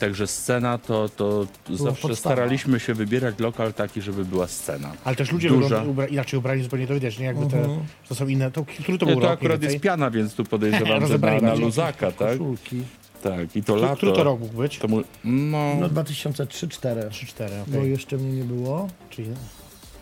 [0.04, 2.34] Także scena to, to zawsze podstawa.
[2.34, 4.92] staraliśmy się wybierać lokal taki, żeby była scena.
[5.04, 5.62] Ale też ludzie Duża.
[5.62, 7.26] wygląda, ubra, inaczej ubrani zupełnie to widać, nie?
[7.26, 7.68] Jakby te,
[8.08, 8.50] to są inne.
[8.50, 9.38] To, który to Nie, był to rok?
[9.38, 12.30] akurat jest piana, więc tu podejrzewam, że na, na luzaka, tak?
[12.38, 12.82] Koszulki.
[13.22, 13.96] Tak, i to lato.
[13.96, 14.78] Który to rok mógł być?
[14.78, 17.08] To mu, no, No 2003-2004.
[17.08, 17.90] 3-4, Bo okej.
[17.90, 18.88] jeszcze mnie nie było.
[19.10, 19.28] Czyli...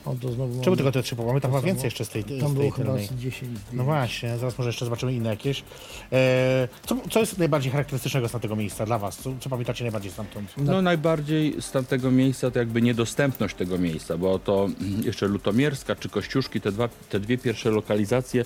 [0.04, 1.16] O, to znowu Czemu mamy- tylko te trzy?
[1.16, 3.06] Mamy tam chyba więcej jeszcze z tej, z Tam było tej chyba tylnej.
[3.06, 5.62] z 10 No właśnie, zaraz może jeszcze zobaczymy inne jakieś.
[6.12, 9.16] E, co, co jest najbardziej charakterystycznego z tamtego miejsca dla was?
[9.16, 10.54] Co, co pamiętacie najbardziej stamtąd?
[10.56, 15.96] no najbardziej z tamtego miejsca to jakby niedostępność tego miejsca, bo to mm, jeszcze Lutomierska
[15.96, 18.44] czy Kościuszki, te, dwa, te dwie pierwsze lokalizacje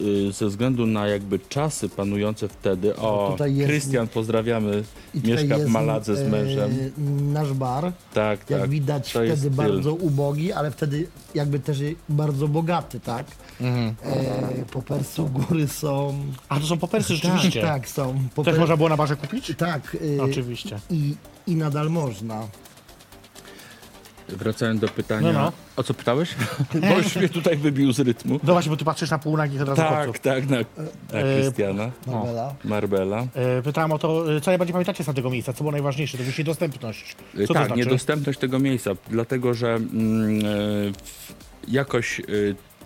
[0.00, 4.82] y, ze względu na jakby czasy panujące wtedy, o, tutaj jest- Krystian, pozdrawiamy,
[5.14, 6.70] I tutaj mieszka w jest, Maladze z e, mężem.
[7.32, 8.70] Nasz bar, Tak, jak tak.
[8.70, 9.64] widać, to jest wtedy styl.
[9.66, 13.26] bardzo ubogi, ale wtedy jakby też bardzo bogaty, tak?
[13.60, 13.94] Mhm.
[14.02, 16.14] E, po Persu góry są.
[16.48, 17.60] A to są popersy rzeczywiście.
[17.62, 18.18] Tak, tak, są.
[18.34, 19.52] Po Też Per- można było na barze kupić?
[19.56, 20.78] Tak, e, Oczywiście.
[20.90, 21.14] i,
[21.46, 22.46] i nadal można.
[24.28, 25.52] Wracając do pytania, No, no.
[25.76, 26.34] o co pytałeś?
[26.90, 28.40] Bo już mnie tutaj wybił z rytmu.
[28.42, 30.18] No właśnie, bo ty patrzysz na półnagich od razu Tak, chłopców.
[30.22, 32.54] tak, na, na E, Krystiana, Marbella.
[32.64, 33.26] Marbella.
[33.34, 35.52] E, pytałem o to, e, co najbardziej pamiętacie z tamtego miejsca?
[35.52, 36.18] Co było najważniejsze?
[36.18, 37.16] To już niedostępność.
[37.40, 37.80] Co to tak, znaczy?
[37.80, 40.42] niedostępność tego miejsca, dlatego że mm, e,
[41.04, 41.34] w-
[41.68, 42.24] jakoś e,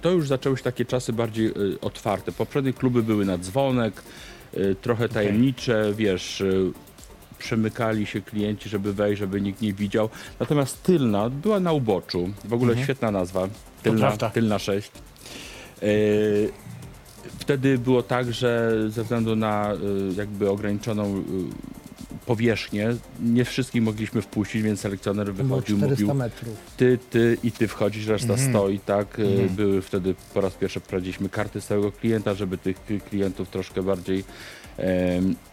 [0.02, 2.32] to już zaczęły się takie czasy bardziej y, otwarte.
[2.32, 4.02] Poprzednie kluby były na dzwonek,
[4.56, 6.72] y, trochę tajemnicze, wiesz, y,
[7.42, 10.08] przemykali się klienci, żeby wejść, żeby nikt nie widział.
[10.40, 12.30] Natomiast Tylna była na uboczu.
[12.44, 13.48] W ogóle świetna nazwa.
[13.82, 14.90] Tylna, tylna 6.
[15.82, 16.50] Y,
[17.38, 19.78] Wtedy było tak, że ze względu na y,
[20.16, 21.22] jakby ograniczoną y,
[22.26, 22.88] powierzchnię,
[23.22, 26.56] nie wszystkich mogliśmy wpuścić, więc selekcjoner wychodził, 400 mówił metrów.
[26.76, 28.50] ty, ty i ty wchodzisz, reszta Mhm.
[28.50, 29.18] stoi, tak?
[29.18, 32.76] Y, Były wtedy po raz pierwszy wprowadziliśmy karty stałego klienta, żeby tych
[33.10, 34.24] klientów troszkę bardziej
[34.76, 35.51] em, e,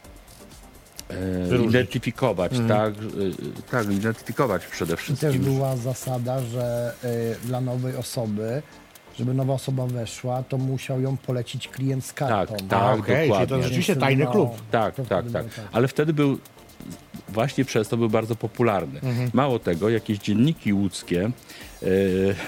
[1.47, 1.69] Wyróżnić.
[1.69, 2.93] identyfikować, tak?
[2.93, 3.31] Y,
[3.71, 5.41] tak, identyfikować przede I też wszystkim.
[5.43, 6.93] była zasada, że
[7.43, 8.61] y, dla nowej osoby,
[9.19, 12.55] żeby nowa osoba weszła, to musiał ją polecić klient z kartą.
[12.69, 12.81] tak.
[12.81, 13.47] A, okej, czyli dokładnie.
[13.47, 14.49] to rzeczywiście tajny klub.
[14.71, 15.31] Tak, tak, tak.
[15.31, 15.45] tak.
[15.71, 16.37] Ale wtedy był,
[17.29, 18.99] właśnie przez to był bardzo popularny.
[19.03, 19.29] Mhm.
[19.33, 21.31] Mało tego, jakieś dzienniki łódzkie
[21.83, 21.85] e,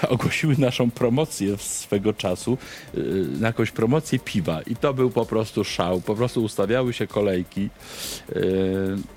[0.13, 2.57] ogłosiły naszą promocję swego czasu
[2.93, 2.97] e,
[3.39, 6.01] na jakąś promocję piwa i to był po prostu szał.
[6.01, 7.69] Po prostu ustawiały się kolejki.
[8.35, 8.39] E,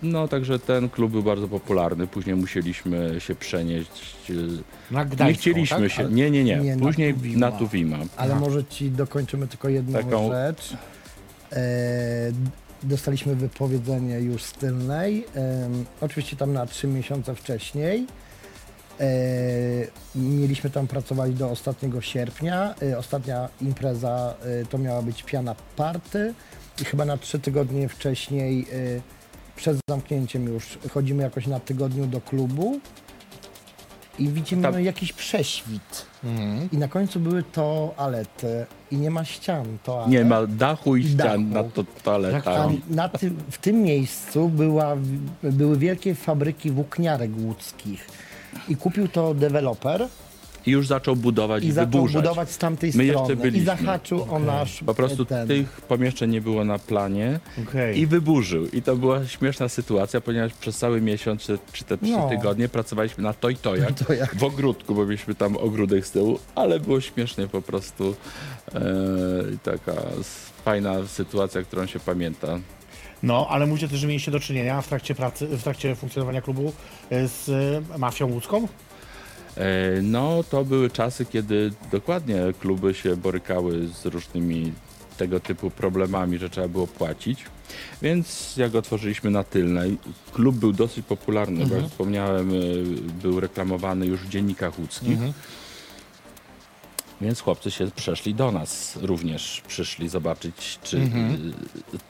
[0.02, 2.06] no, także ten klub był bardzo popularny.
[2.06, 3.90] Później musieliśmy się przenieść.
[4.30, 5.92] e, Na Gdańską, nie chcieliśmy tak?
[5.92, 6.04] się.
[6.04, 6.56] Nie, nie, nie.
[6.56, 7.38] Nie, na Później Tuwima.
[7.50, 7.98] na Tuwima.
[8.16, 10.72] Ale może ci dokończymy tylko jedną Taką- rzecz.
[12.84, 15.26] Dostaliśmy wypowiedzenie już z tylnej.
[16.00, 18.06] oczywiście tam na trzy miesiące wcześniej.
[19.00, 19.06] E,
[20.14, 22.74] mieliśmy tam pracować do ostatniego sierpnia.
[22.82, 26.34] E, ostatnia impreza e, to miała być piana party
[26.82, 28.66] i chyba na trzy tygodnie wcześniej
[29.56, 32.80] przed zamknięciem już chodzimy jakoś na tygodniu do klubu
[34.18, 36.06] i widzimy Tam- jakiś prześwit.
[36.24, 36.68] Mhm.
[36.72, 40.08] I na końcu były toalety i nie ma ścian toalet.
[40.08, 41.64] Nie ma dachu i ścian dachu.
[41.64, 42.14] nad to
[42.50, 44.96] A na tym, w tym miejscu była,
[45.42, 48.06] były wielkie fabryki włókniarek łódzkich.
[48.68, 50.08] I kupił to deweloper
[50.66, 52.22] I już zaczął budować i, i zaczął wyburzać.
[52.22, 53.40] budować z tamtej My jeszcze strony.
[53.40, 53.66] I byliśmy.
[53.66, 55.48] zahaczył o nasz Po prostu ten.
[55.48, 57.98] tych pomieszczeń nie było na planie Okej.
[58.00, 58.66] i wyburzył.
[58.66, 62.28] I to była śmieszna sytuacja, ponieważ przez cały miesiąc czy, czy te trzy No.
[62.28, 63.72] tygodnie pracowaliśmy na to i to
[64.36, 68.16] w ogródku, bo mieliśmy tam ogródek z tyłu, ale było śmiesznie po prostu.
[68.74, 68.80] E,
[69.54, 69.92] i taka
[70.64, 72.58] fajna sytuacja, którą się pamięta.
[73.22, 76.72] No, ale mówicie też, że mieliście do czynienia w trakcie pracy, w trakcie funkcjonowania klubu
[77.10, 77.50] e, z
[77.98, 78.68] mafią łódzką?
[79.56, 84.72] E, No, to były czasy, kiedy dokładnie kluby się borykały z różnymi
[85.16, 87.44] tego typu problemami, że trzeba było płacić.
[88.02, 89.98] Więc jak otworzyliśmy na tylnej,
[90.32, 92.52] klub był dosyć popularny, bo jak wspomniałem, e,
[93.22, 95.18] był reklamowany już w dziennikach łódzkich.
[97.20, 101.00] Więc chłopcy się przeszli do nas również, przyszli zobaczyć, czy, e,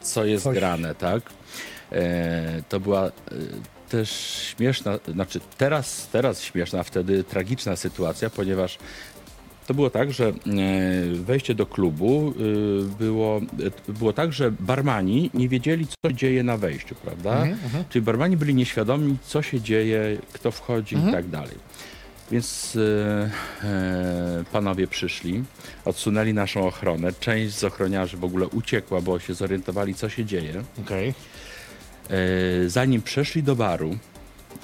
[0.01, 0.55] co jest Coś.
[0.57, 1.23] grane, tak?
[1.93, 3.11] E, to była
[3.89, 4.11] też
[4.57, 8.79] śmieszna, znaczy teraz, teraz śmieszna, a wtedy tragiczna sytuacja, ponieważ
[9.67, 10.33] to było tak, że e,
[11.15, 13.41] wejście do klubu e, było,
[13.89, 17.47] e, było tak, że barmani nie wiedzieli, co się dzieje na wejściu, prawda?
[17.89, 21.59] Czyli barmani byli nieświadomi, co się dzieje, kto wchodzi i tak dalej.
[22.31, 23.31] Więc e,
[23.65, 25.45] e, panowie przyszli,
[25.85, 27.13] odsunęli naszą ochronę.
[27.21, 30.63] Część z ochroniarzy w ogóle uciekła, bo się zorientowali, co się dzieje.
[30.81, 31.15] Okej.
[32.11, 33.97] E, zanim przeszli do baru,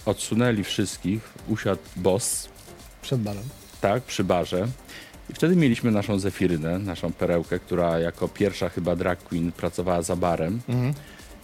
[0.06, 2.48] odsunęli wszystkich, usiadł boss,
[3.02, 3.42] przed barem.
[3.80, 4.66] tak, przy barze.
[5.30, 10.16] I wtedy mieliśmy naszą Zefirynę, naszą perełkę, która jako pierwsza chyba drag queen pracowała za
[10.16, 10.60] barem.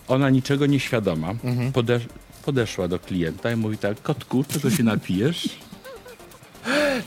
[0.09, 1.35] Ona niczego nieświadoma
[1.73, 2.07] podesz-
[2.45, 5.49] podeszła do klienta i mówi tak, kotku, czego się napijesz?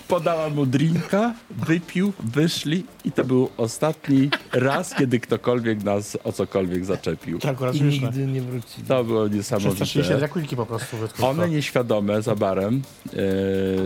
[0.10, 6.86] Podała mu drinka, wypił, wyszli i to był ostatni raz, kiedy ktokolwiek nas o cokolwiek
[6.86, 7.40] zaczepił.
[7.40, 8.08] To akurat I śmieszne.
[8.08, 8.88] nigdy nie wrócili.
[8.88, 10.18] To było Przestraszyli się niesamowite.
[10.18, 10.98] drakulki po prostu.
[11.22, 13.18] One nieświadome za barem, e,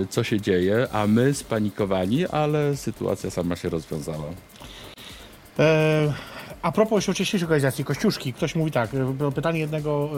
[0.10, 4.26] co się dzieje, a my spanikowani, ale sytuacja sama się rozwiązała.
[5.60, 6.14] E,
[6.64, 10.10] a propos jeszcze wcześniejszej organizacji, Kościuszki, ktoś mówi tak, e, było pytanie jednego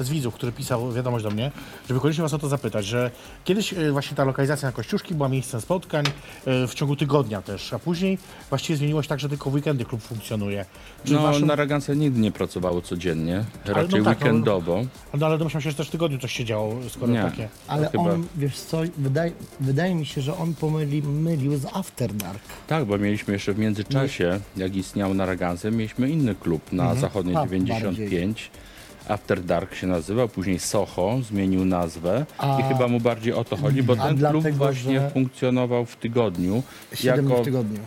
[0.00, 1.50] e, z widzów, który pisał wiadomość do mnie,
[1.88, 3.10] żeby koniecznie was o to zapytać, że
[3.44, 6.04] kiedyś e, właśnie ta lokalizacja na Kościuszki była miejscem spotkań
[6.46, 10.02] w ciągu tygodnia też, a później właściwie zmieniło się tak, że tylko w weekendy klub
[10.02, 10.64] funkcjonuje.
[11.04, 11.46] Czy No, waszym...
[11.46, 14.80] na Ragance nigdy nie pracowało codziennie, no raczej tak, no, weekendowo.
[15.14, 17.22] no ale domyślam się, że też w tygodniu coś się działo, skoro Nie.
[17.22, 17.48] takie.
[17.68, 22.14] Ale chyba- on, wiesz co, wydaje, wydaje mi się, że on pomyli, mylił z After
[22.14, 22.40] Dark.
[22.66, 27.36] Tak, bo mieliśmy jeszcze w międzyczasie, jak istniał na Ragance, mieliśmy inny klub na zachodniej
[27.36, 28.50] Pub 95.
[29.08, 33.56] After Dark się nazywał, później Soho zmienił nazwę A- i chyba mu bardziej o to
[33.56, 36.62] chodzi, bo A ten klub właśnie że- funkcjonował w tygodniu.
[36.94, 37.80] Siedem dni jako, w tygodniu.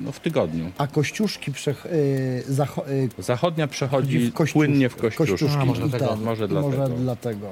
[0.00, 0.70] No w tygodniu.
[0.78, 5.32] A Kościuszki przech, y, zacho, y, Zachodnia przechodzi w Kościuszki- płynnie w Kościuszki.
[5.32, 6.10] Kościuszki A, może i dlatego.
[6.10, 6.80] ten, Może dlatego.
[6.80, 7.46] Może dlatego.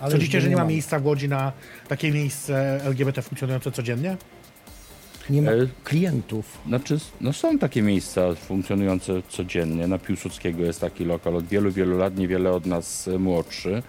[0.00, 0.68] Ale Sądzicie, że nie ma ma.
[0.68, 1.52] miejsca w Łodzi na
[1.88, 4.16] takie miejsce LGBT funkcjonujące codziennie?
[5.30, 6.58] Nie ma E, klientów.
[6.66, 9.86] Znaczy, no są takie miejsca funkcjonujące codziennie.
[9.86, 13.82] Na Piłsudskiego jest taki lokal od wielu, wielu lat, niewiele od nas e, młodszy.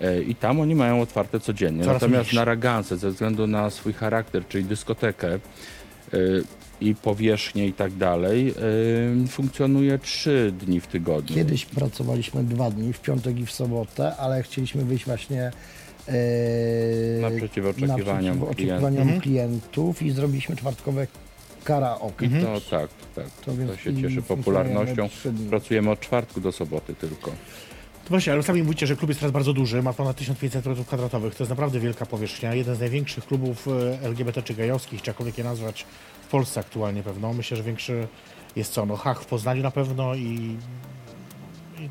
[0.00, 1.84] E, I tam oni mają otwarte codziennie.
[1.84, 2.36] Coraz Natomiast mniejszy.
[2.36, 5.38] na Ragance, ze względu na swój charakter, czyli dyskotekę
[6.80, 8.54] i powierzchnię i tak dalej,
[9.24, 11.34] e, funkcjonuje trzy dni w tygodniu.
[11.36, 15.50] Kiedyś pracowaliśmy dwa dni, w piątek i w sobotę, ale chcieliśmy wyjść właśnie
[16.08, 16.12] e,
[17.20, 18.50] Naprzeciw oczekiwaniom naprzeciw klientów.
[18.50, 19.20] oczekiwaniom Mhm.
[19.20, 21.06] klientów i zrobiliśmy czwartkowe
[21.64, 22.28] karaoke.
[22.28, 23.30] To tak, tak.
[23.44, 25.08] To To, się cieszy popularnością.
[25.50, 27.30] Pracujemy od czwartku do soboty tylko.
[28.04, 31.10] To właśnie, ale sami mówicie, że klub jest teraz bardzo duży, ma ponad 1500 m2,
[31.10, 32.54] to jest naprawdę wielka powierzchnia.
[32.54, 35.86] Jeden z największych klubów e, LGBT czy gejowskich, czy jakkolwiek je nazwać,
[36.22, 37.32] w Polsce aktualnie pewno.
[37.32, 38.08] Myślę, że większy
[38.56, 40.56] jest co, no Hach w Poznaniu na pewno i, i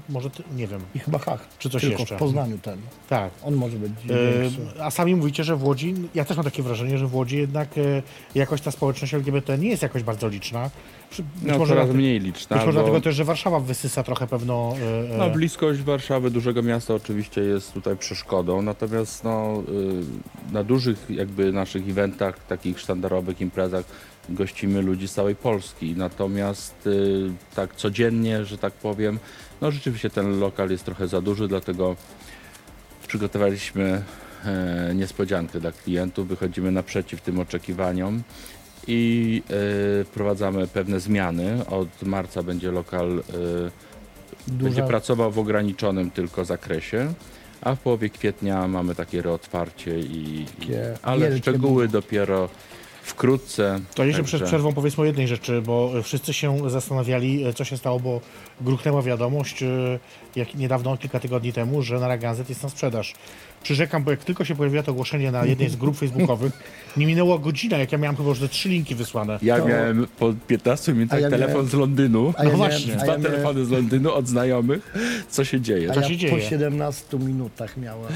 [0.10, 1.47] może, nie wiem, I chyba Hach.
[1.60, 2.15] Czy coś Tylko jeszcze?
[2.15, 2.77] w Poznaniu ten.
[3.10, 3.32] tak.
[3.43, 3.91] On może być
[4.79, 4.84] E.
[4.84, 7.77] A sami mówicie, że w Łodzi, ja też mam takie wrażenie, że w Łodzi jednak
[7.77, 8.01] e,
[8.36, 10.69] jakoś ta społeczność LGBT nie jest jakoś bardzo liczna.
[11.10, 12.58] Być No, może, coraz dlatego, mniej liczna.
[12.58, 14.75] być może bo- dlatego też, że Warszawa wysysa trochę pewno...
[15.10, 19.63] e, e, No, bliskość Warszawy, dużego miasta oczywiście jest tutaj przeszkodą, natomiast no,
[20.49, 23.86] y, na dużych jakby naszych eventach, takich sztandarowych imprezach
[24.29, 29.19] gościmy ludzi z całej Polski, natomiast y, tak codziennie, że tak powiem,
[29.63, 31.95] no rzeczywiście ten lokal jest trochę za duży, dlatego
[33.08, 34.04] przygotowaliśmy
[34.45, 38.23] e, niespodziankę dla klientów, wychodzimy naprzeciw tym oczekiwaniom
[38.88, 39.43] i
[40.02, 41.65] e, wprowadzamy pewne zmiany.
[41.67, 43.23] Od marca będzie lokal e,
[44.47, 47.13] będzie Duża, pracował w ograniczonym tylko zakresie,
[47.62, 50.67] a w połowie kwietnia mamy takie reotwarcie i, i
[51.02, 52.49] ale szczegóły dopiero
[53.03, 53.79] wkrótce.
[53.95, 57.63] To jeszcze Także- przed przerwą powiedzmy o jednej rzeczy, bo wszyscy się zastanawiali, e, co
[57.63, 58.21] się stało, bo
[58.61, 59.99] gruchnęła wiadomość e,
[60.35, 63.13] jak niedawno, kilka tygodni temu, że na Ragazet jest na sprzedaż.
[63.63, 66.52] Przyrzekam, bo jak tylko się pojawiło to ogłoszenie na jednej z grup facebookowych,
[66.97, 69.39] nie minęła godzina, jak ja miałem chyba już te trzy linki wysłane.
[69.41, 72.58] Ja To- miałem po 15 minutach ja telefon miałem- z Londynu, A ja No miałem-
[72.58, 74.93] właśnie, dwa ja miałem- telefony z Londynu od znajomych,
[75.30, 75.91] co się dzieje.
[75.91, 76.41] A Co ja się po dzieje?
[76.49, 78.12] 17 minutach miałem.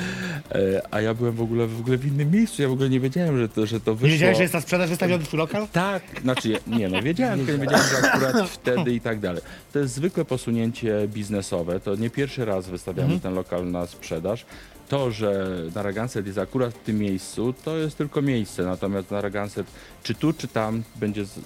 [0.51, 2.99] E, A ja byłem w ogóle, w ogóle w innym miejscu, ja w ogóle nie
[2.99, 4.07] wiedziałem, że to, że to wyszło.
[4.07, 5.67] Nie wiedziałeś, że jest na sprzedaż wystawiony twój lokal?
[5.67, 9.41] Tak, znaczy ja- nie no, wiedziałem, tylko nie wiedziałem, że akurat wtedy i tak dalej.
[9.73, 14.45] To jest zwykłe posunięcie biznesowe, to nie pierwszy raz wystawiamy ten lokal na sprzedaż.
[14.89, 19.67] To, że Narragansett jest akurat w tym miejscu, to jest tylko miejsce, natomiast Narragansett
[20.03, 21.39] czy tu, czy tam będzie z,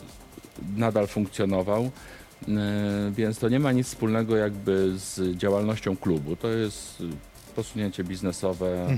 [0.77, 1.91] nadal funkcjonował,
[2.47, 2.55] yy,
[3.11, 6.35] więc to nie ma nic wspólnego jakby z działalnością klubu.
[6.35, 7.03] To jest
[7.55, 8.97] posunięcie biznesowe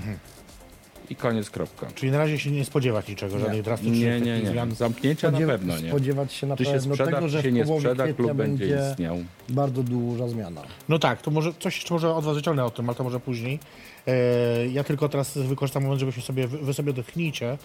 [1.10, 1.88] i koniec, kropka.
[1.96, 3.64] Czyli na razie się nie spodziewać niczego, żadnych Nie.
[3.64, 4.50] drastycznych Nie, nie, nie.
[4.50, 4.76] zmian.
[4.76, 5.90] Zamknięcia na pewno nie.
[5.90, 8.66] Spodziewać się na Czy się pewno sprzeda, tego, że się w nie sprzeda, klub będzie
[8.68, 9.18] będzie istniał.
[9.50, 10.62] bardzo duża zmiana.
[10.90, 13.20] No tak, to może coś jeszcze może od was wyciągnę o tym, ale to może
[13.20, 13.60] później.
[14.08, 17.58] E, ja tylko teraz wykorzystam moment, żebyśmy sobie, wy sobie odetchnijcie,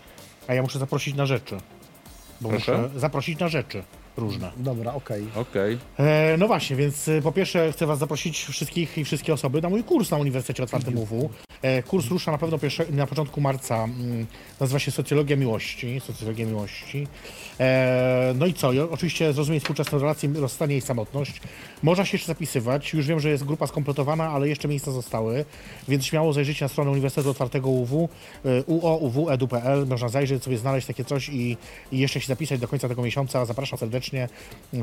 [0.47, 1.57] a ja muszę zaprosić na rzeczy.
[2.41, 2.79] Bo Proszę?
[2.79, 3.83] muszę zaprosić na rzeczy
[4.17, 4.51] różne.
[4.57, 5.27] Dobra, okej.
[5.35, 5.79] Okej.
[5.99, 9.69] E, no właśnie, więc e, po pierwsze chcę was zaprosić wszystkich i wszystkie osoby na
[9.69, 11.31] mój kurs na Uniwersytecie Otwartym UW.
[11.63, 13.85] E, kurs rusza na pewno pierwsze, na początku marca.
[13.85, 14.27] Mm,
[14.61, 16.01] nazywa się Socjologia Miłości.
[16.01, 17.07] Socjologia Miłości.
[17.61, 18.71] E, no i co?
[18.91, 21.41] Oczywiście zrozumieć współczesne relacje, rozstanie i samotność.
[21.83, 22.93] Można się jeszcze zapisywać.
[22.93, 25.45] Już wiem, że jest grupa skompletowana, ale jeszcze miejsca zostały.
[25.89, 28.09] Więc śmiało zajrzyjcie na stronę Uniwersytetu Otwartego UW,
[28.45, 29.87] e, uouw.edu.pl.
[29.87, 31.57] Można zajrzeć, sobie znaleźć takie coś i,
[31.93, 33.45] i jeszcze się zapisać do końca tego miesiąca.
[33.45, 34.29] Zapraszam serdecznie.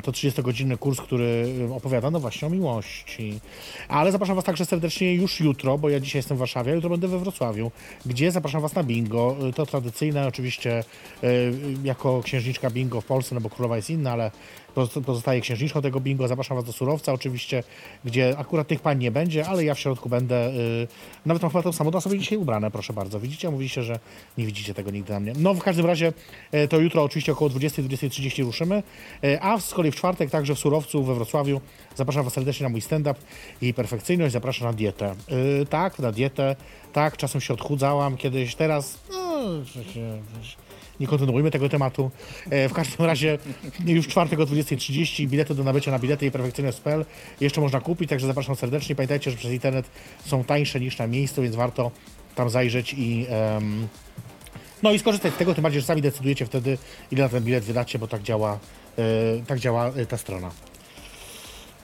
[0.03, 3.39] To 30-godzinny kurs, który y, opowiada no właśnie o miłości.
[3.87, 6.89] Ale zapraszam Was także serdecznie już jutro, bo ja dzisiaj jestem w Warszawie, a jutro
[6.89, 7.71] będę we Wrocławiu,
[8.05, 9.37] gdzie zapraszam Was na bingo.
[9.49, 10.83] Y, To tradycyjne oczywiście
[11.23, 14.31] y, jako księżniczka bingo w Polsce, no bo królowa jest inna, ale
[14.75, 16.27] poz- pozostaje księżniczką tego bingo.
[16.27, 17.63] Zapraszam Was do Surowca oczywiście,
[18.05, 20.49] gdzie akurat tych pań nie będzie, ale ja w środku będę.
[20.49, 20.87] y,
[21.25, 23.19] Nawet mam chyba tą samą sobie dzisiaj ubrane, proszę bardzo.
[23.19, 23.51] Widzicie?
[23.51, 23.99] Mówiliście, że
[24.37, 25.33] nie widzicie tego nigdy na mnie.
[25.37, 26.13] No w każdym razie
[26.51, 28.83] e, to jutro oczywiście około 20-20.30 ruszymy,
[29.23, 31.61] E, a z kolei w czwartek także w Surowcu we Wrocławiu
[31.95, 33.19] zapraszam Was serdecznie na mój stand-up
[33.61, 35.15] i perfekcyjność, zapraszam na dietę.
[35.61, 36.55] E, Tak, na dietę,
[36.93, 39.24] tak, czasem się odchudzałam kiedyś, teraz no,
[40.99, 42.11] nie kontynuujmy tego tematu.
[42.49, 43.37] E, W każdym razie
[43.85, 47.05] już w czwartek o 20.30 bilety do nabycia na bilety i perfekcyjność.pl
[47.41, 48.95] jeszcze można kupić, także zapraszam serdecznie.
[48.95, 49.85] Pamiętajcie, że przez internet
[50.25, 51.91] są tańsze niż na miejscu, więc warto
[52.35, 53.87] tam zajrzeć i em,
[54.83, 56.77] no i skorzystać z tego, tym bardziej, że sami decydujecie wtedy,
[57.11, 58.59] ile na ten bilet wydacie, bo tak działa,
[58.97, 59.01] e,
[59.47, 60.51] tak działa e, ta strona.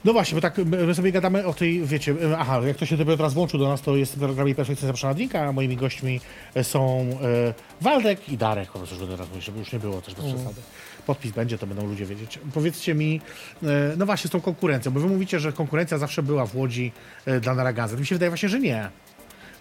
[0.04, 2.96] No właśnie, bo tak my sobie gadamy o tej, wiecie, e, aha, jak to się
[2.96, 6.20] dopiero teraz włączył do nas, to jest w programie Perfekcja Zapraszana Drinka, a moimi gośćmi
[6.54, 9.78] e, są e, Waldek i Darek, o co już będę raz mówić, żeby już nie
[9.78, 10.60] było też bez przesady.
[11.06, 12.38] Podpis będzie, to będą ludzie wiedzieć.
[12.54, 13.20] Powiedzcie mi,
[13.62, 16.92] e, no właśnie z tą konkurencją, bo wy mówicie, że konkurencja zawsze była w Łodzi
[17.26, 17.96] e, dla Naragazy.
[17.96, 18.88] Mi się wydaje właśnie, że nie.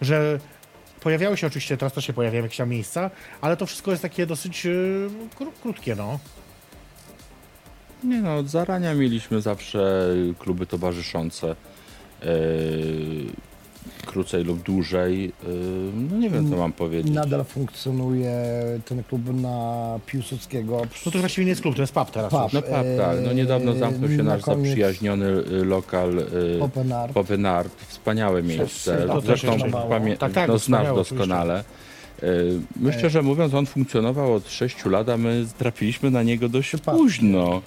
[0.02, 0.40] Że
[1.02, 4.26] Pojawiały się oczywiście, teraz też się pojawiają jakieś tam miejsca, ale to wszystko jest takie
[4.26, 4.68] dosyć
[5.40, 6.20] kró- krótkie, no.
[8.04, 10.08] Nie no, od zarania mieliśmy zawsze
[10.40, 11.56] kluby towarzyszące.
[12.24, 12.28] Yy,
[14.06, 15.24] krócej lub dłużej.
[15.24, 15.32] Yy,
[16.10, 17.14] no nie wiem, co mam powiedzieć.
[17.14, 18.34] Nadal funkcjonuje
[18.86, 20.82] ten klub na Piłsudskiego.
[21.06, 22.32] No to właściwie nie jest klub, to jest pub teraz.
[22.32, 22.44] Pub.
[22.44, 22.54] już.
[22.54, 23.18] No tak, tak.
[23.26, 25.26] No niedawno zamknął się Na nasz koniec- zaprzyjaźniony
[25.66, 27.18] lokal y, Open Art.
[27.18, 27.72] Open Art.
[27.88, 29.08] Wspaniałe miejsce.
[29.08, 29.58] to Zresztą
[29.90, 31.64] pamię- Tak, tak, no, znasz doskonale.
[32.24, 36.68] Y, My szczerze mówiąc, on funkcjonował od 6 lat, a my trafiliśmy na niego dość
[36.68, 37.04] Przypadkiem.
[37.06, 37.62] późno.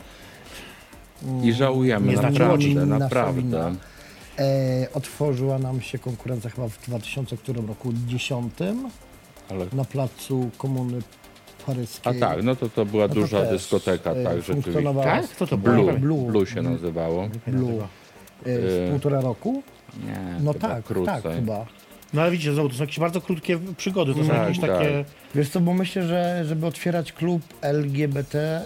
[1.43, 3.75] I żałujemy, Nie znaczy naprawdę, naprawdę.
[4.39, 8.53] E, otworzyła nam się konkurencja chyba w 2000 którym roku 10
[9.51, 9.67] Ale...
[9.73, 10.99] na placu Komuny
[11.67, 12.17] Paryskiej.
[12.17, 14.95] A tak, no to to była No to duża też, dyskoteka, e, tak, rzeczywiście.
[15.05, 15.29] Tak?
[15.29, 15.75] Co to było?
[15.75, 16.27] Blue, Blue.
[16.27, 17.29] Blue się nazywało.
[17.47, 17.83] Blue.
[18.47, 19.63] E, E, półtora roku?
[20.07, 21.23] Nie, No chyba tak, krócej.
[21.23, 21.67] tak, chyba.
[22.15, 24.71] No ale widzicie, znowu, to są jakieś bardzo krótkie przygody, to są Tak, jakieś tak.
[24.71, 25.05] takie...
[25.35, 28.65] Wiesz co, bo myślę, że żeby otwierać klub LGBT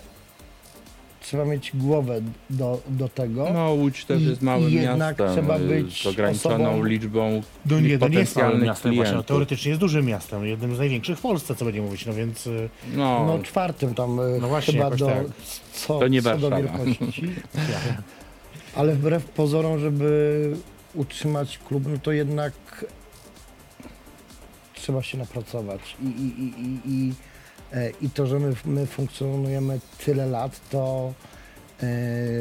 [1.28, 3.50] trzeba mieć głowę do, do tego.
[3.54, 7.42] No Łódź też I- jest małym jednak miastem trzeba y, być z ograniczoną osobą- liczbą
[7.66, 9.26] No nie, to nie jest małym potencjalnych miastem, właśnie, no, klientów.
[9.26, 12.46] teoretycznie jest dużym miastem, jednym z największych w Polsce, co będzie mówić, no więc...
[12.46, 15.24] y, No, No czwartym tam e, No właśnie, chyba do, tak.
[15.72, 17.22] co, To nie co do wielkości.
[18.76, 20.56] Ale wbrew pozorom, żeby
[20.94, 22.52] utrzymać klub, no to jednak
[24.74, 25.80] trzeba się napracować.
[26.02, 27.12] I, i, i, i,
[27.72, 31.12] i, e, i to, że my, my funkcjonujemy tyle lat, to
[31.82, 31.86] e,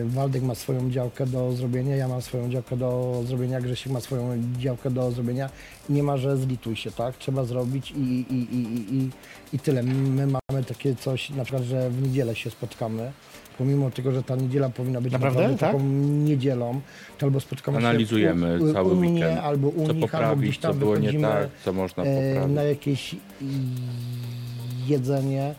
[0.06, 4.44] Waldek ma swoją działkę do zrobienia, ja mam swoją działkę do zrobienia, Grzesiek ma swoją
[4.60, 5.50] działkę do zrobienia.
[5.90, 7.18] Nie ma, że zlituj się, tak?
[7.18, 9.10] Trzeba zrobić i, i, i, i, i,
[9.54, 9.84] i tyle.
[9.84, 13.12] My mamy takie coś, na przykład, że w niedzielę się spotkamy.
[13.58, 15.40] Pomimo tego, że ta niedziela powinna być Naprawdę?
[15.42, 15.72] naprawdę, Tak?
[15.72, 15.84] taką
[16.26, 16.82] niedzielą,
[17.18, 19.90] to albo spotkamy Analizujemy się u, u, cały u mnie, weekend, albo u co nich,
[19.90, 22.56] albo gdzieś poprawić, co tam było nie wychodzimy tak, co można e, poprawić.
[22.56, 23.16] na jakieś
[24.90, 25.56] jedzenie.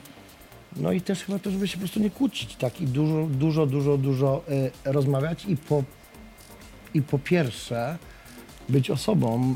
[0.77, 2.81] No i też chyba to, żeby się po prostu nie kłócić, tak?
[2.81, 4.43] I dużo, dużo, dużo, dużo
[4.85, 5.83] e, rozmawiać i po,
[6.95, 7.99] i po pierwsze
[8.69, 9.55] być osobą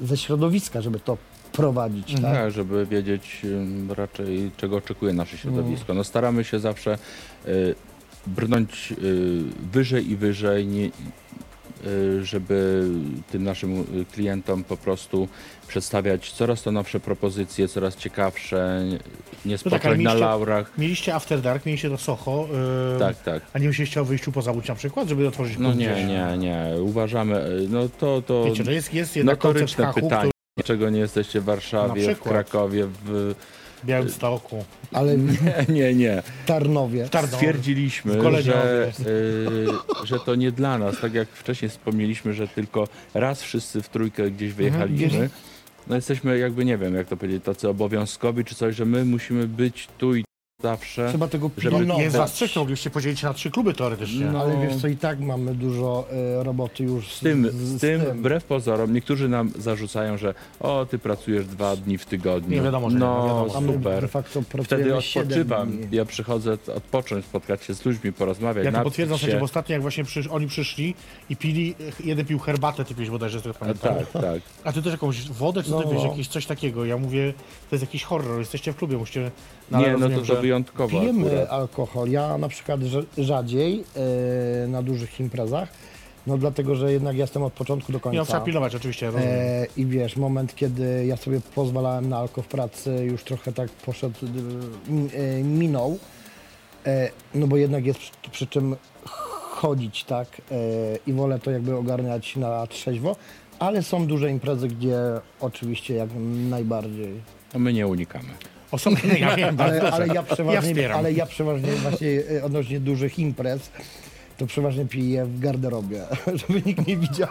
[0.00, 1.18] e, ze środowiska, żeby to
[1.52, 2.22] prowadzić, tak?
[2.22, 5.94] Tak, żeby wiedzieć ym, raczej, czego oczekuje nasze środowisko.
[5.94, 6.98] No staramy się zawsze
[7.46, 7.74] y,
[8.26, 9.42] brnąć y,
[9.72, 10.90] wyżej i wyżej, nie, y,
[12.22, 12.86] żeby
[13.32, 15.28] tym naszym y, klientom po prostu
[15.68, 18.98] przedstawiać coraz to nowsze propozycje, coraz ciekawsze, nie- nie
[19.44, 20.72] No tak, spocząć na mieliście- laurach.
[20.78, 22.48] Mieliście After Dark, mieliście to Soho,
[22.96, 23.42] y, Tak, tak.
[23.52, 26.04] a nie myśleliście o wyjściu poza Łódź na przykład, żeby otworzyć No nie, gdzieś?
[26.08, 26.82] nie, nie.
[26.82, 30.30] Uważamy, y, no to, to Wiecie, że jest, jest jednak notoryczne pytanie.
[30.56, 32.20] Dlaczego nie jesteście w Warszawie, w.
[32.20, 33.34] Krakowie, w...
[33.82, 36.22] w Białymstoku, Ale Nie, nie, nie.
[36.46, 37.04] Tarnowie.
[37.04, 37.34] w Tarnowie.
[37.36, 41.00] Stwierdziliśmy, że, y, że to nie dla nas.
[41.00, 45.20] Tak jak wcześniej wspomnieliśmy, że tylko raz wszyscy w trójkę gdzieś wyjechaliśmy.
[45.20, 45.30] wiesz-
[45.86, 49.46] No jesteśmy jakby, nie wiem, jak to powiedzieć, tacy obowiązkowi czy coś, że my musimy
[49.48, 50.24] być tu i
[50.62, 51.08] zawsze.
[51.08, 52.32] Trzeba tego Żeby- pilnować.
[52.32, 54.24] Trzech, to mogliście podzielić się na trzy kluby teoretycznie.
[54.26, 54.40] No.
[54.40, 56.06] Ale wiesz co, i tak mamy dużo
[56.40, 60.34] e, roboty już z, Z tym, z, z tym, wbrew pozorom, niektórzy nam zarzucają, że
[60.60, 62.56] o, ty pracujesz dwa dni w tygodniu.
[62.56, 63.54] Nie wiadomo, że nie, no, no wiadomo.
[63.56, 64.00] A my super.
[64.02, 65.70] de facto Wtedy pracujemy siedem odpoczywam.
[65.76, 65.86] dni.
[65.96, 68.64] Ja przychodzę odpocząć, spotkać się z ludźmi, porozmawiać.
[68.64, 69.36] Ja to napić potwierdzam, się.
[69.38, 70.94] bo ostatnio jak właśnie przysz, oni przyszli
[71.30, 73.94] i pili, jeden pił herbatę, ty piłeś bodajże, z tego A, pamiętam.
[73.94, 74.40] tak, tak.
[74.64, 76.10] A ty też jakąś wodę, czy No, ty piłeś no.
[76.10, 76.84] jakieś coś takiego?
[76.84, 77.32] Ja mówię,
[77.70, 79.30] to jest jakiś horror, jesteście w klubie, musicie...
[79.72, 81.50] ale nie, no rozumiem, to, że- to wyjątkowo Pijemy akurat.
[81.50, 82.10] alkohol.
[82.10, 83.84] Ja na przykład rza- rzadziej
[84.64, 85.68] e, na dużych imprezach,
[86.26, 88.24] no dlatego, że jednak jestem od początku do Nie, no, końca.
[88.24, 89.34] trzeba pilnować oczywiście, ja rozumiem.
[89.38, 93.70] E, I wiesz, moment, kiedy ja sobie pozwalałem na alkohol w pracy, już trochę tak
[93.70, 95.98] poszedł, e, mi- e, minął,
[96.86, 98.76] e, no bo jednak jest przy, przy czym
[99.50, 100.54] chodzić, tak, e,
[101.06, 103.16] i wolę to jakby ogarniać na trzeźwo,
[103.58, 104.96] ale są duże imprezy, gdzie
[105.40, 106.08] oczywiście jak
[106.50, 107.20] najbardziej.
[107.54, 108.28] No my nie unikamy.
[108.70, 110.98] Osobnie, ja wiem, Ale, ale, ja ja przeważnie, wspieram.
[110.98, 113.70] ale ja przeważnie właśnie e, odnośnie dużych imprez,
[114.36, 116.02] to przeważnie piję w garderobie,
[116.40, 117.28] żeby nikt nie widział.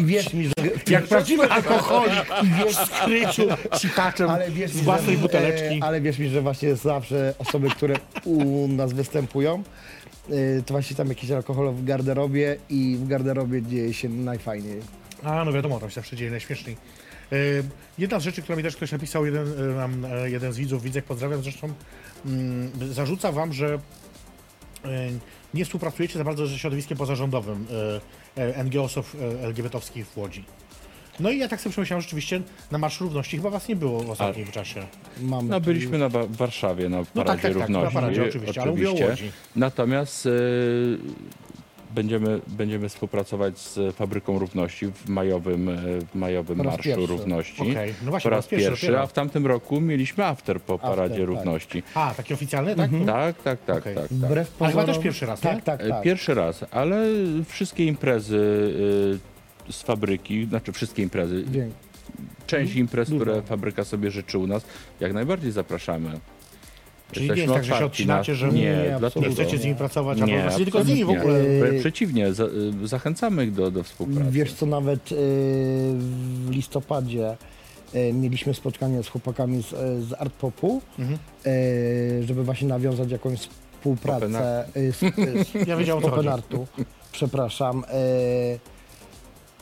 [0.00, 0.52] I wierz mi, że...
[0.90, 2.24] Jak prawdziwy alkoholik
[2.68, 3.42] w skryciu,
[3.78, 5.78] sikaczem wiesz, z własnej buteleczki.
[5.78, 7.94] e, ale wiesz mi, że właśnie zawsze osoby, które
[8.24, 9.62] u nas występują,
[10.30, 14.80] e, to właśnie tam jakiś alkohol w garderobie i w garderobie dzieje się najfajniej.
[15.22, 16.76] A, no wiadomo, tam się zawsze dzieje najśmieszniej.
[17.98, 19.46] Jedna z rzeczy, która mi też ktoś napisał, jeden,
[20.02, 21.68] e, e, jeden z widzów, widzek, pozdrawiam zresztą,
[22.26, 23.78] mm, zarzuca wam, że e,
[25.54, 27.66] nie współpracujecie za bardzo ze środowiskiem pozarządowym
[28.64, 30.44] NGO-sów LGBT-owskich w Łodzi.
[31.20, 34.10] No i ja tak sobie przemyślałem, rzeczywiście na Marsz Równości chyba was nie było w
[34.10, 34.86] ostatnim czasie.
[35.20, 37.94] Mamy No byliśmy na w Warszawie na No Paradzie tak, tak, tak, na Równości.
[37.94, 39.24] paradzie oczywiście, ale mówię o oczywiście.
[39.24, 39.32] Łodzi.
[39.56, 40.30] Natomiast e,
[42.00, 45.74] będziemy, będziemy współpracować z Fabryką Równości w majowym, e,
[46.12, 47.06] w majowym Marszu pierwszy.
[47.06, 47.62] Równości.
[47.70, 49.02] Okej, no właśnie, po raz pierwszy, dopiero.
[49.02, 51.26] a w tamtym roku mieliśmy after po Paradzie tak.
[51.26, 51.82] Równości.
[51.94, 52.90] A, taki oficjalny, tak?
[53.06, 53.94] Tak, tak, tak, Okej.
[53.94, 54.02] tak.
[54.08, 54.12] tak.
[54.12, 55.40] Wbrew Ale chyba pozorom- też pierwszy raz?
[55.40, 56.02] Tak, tak, E, tak.
[56.02, 57.06] Pierwszy raz, ale
[57.48, 58.36] wszystkie imprezy
[59.68, 61.72] y, z fabryki, znaczy wszystkie imprezy, Dzień.
[62.46, 63.20] część imprez, Dużo.
[63.24, 64.64] które fabryka sobie życzy u nas,
[65.00, 66.10] jak najbardziej zapraszamy.
[67.12, 68.98] Czyli nie jest tak, że się odcinacie, że nie, Nie.
[69.22, 71.38] Nie chcecie z nimi pracować, albo Nie, właśnie tylko z nimi w ogóle.
[71.44, 74.30] Yy, Wręcz Przeciwnie, za, y, zachęcamy ich do, do współpracy.
[74.30, 77.36] Wiesz co, nawet w listopadzie
[78.12, 79.68] mieliśmy spotkanie z chłopakami z,
[80.08, 81.18] z Art Popu, Mhm.
[82.24, 85.02] żeby właśnie nawiązać jakąś współpracę z, y, z,
[85.68, 85.76] Ja
[86.22, 86.66] z Artu.
[87.12, 87.84] Przepraszam.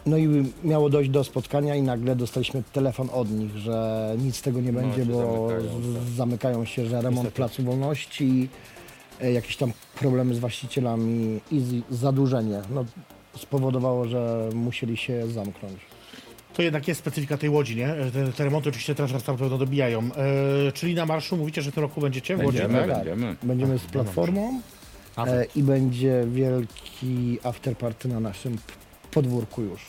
[0.07, 0.28] No i
[0.64, 4.72] miało dojść do spotkania i nagle dostaliśmy telefon od nich, że nic z tego nie
[4.72, 6.02] będzie, się bo zamykają, z- tak.
[6.16, 7.36] zamykają się, że remont Niestety.
[7.36, 8.48] Placu Wolności,
[9.22, 12.61] y, jakieś tam problemy z właścicielami i z, zadłużenie.
[12.74, 12.84] No,
[13.36, 15.74] spowodowało, że musieli się zamknąć.
[16.55, 17.94] To jednak jest specyfika tej łodzi, nie?
[18.12, 20.00] Te, te remonty oczywiście teraz was tam pewno dobijają.
[20.68, 22.96] E, czyli na marszu mówicie, że w tym roku będziecie w Łodzi, Będziemy, tak?
[22.96, 23.36] będziemy.
[23.42, 24.61] Będziemy z platformą
[25.16, 28.61] A, e, i będzie wielki afterparty na naszym p-
[29.14, 29.80] podwórku już.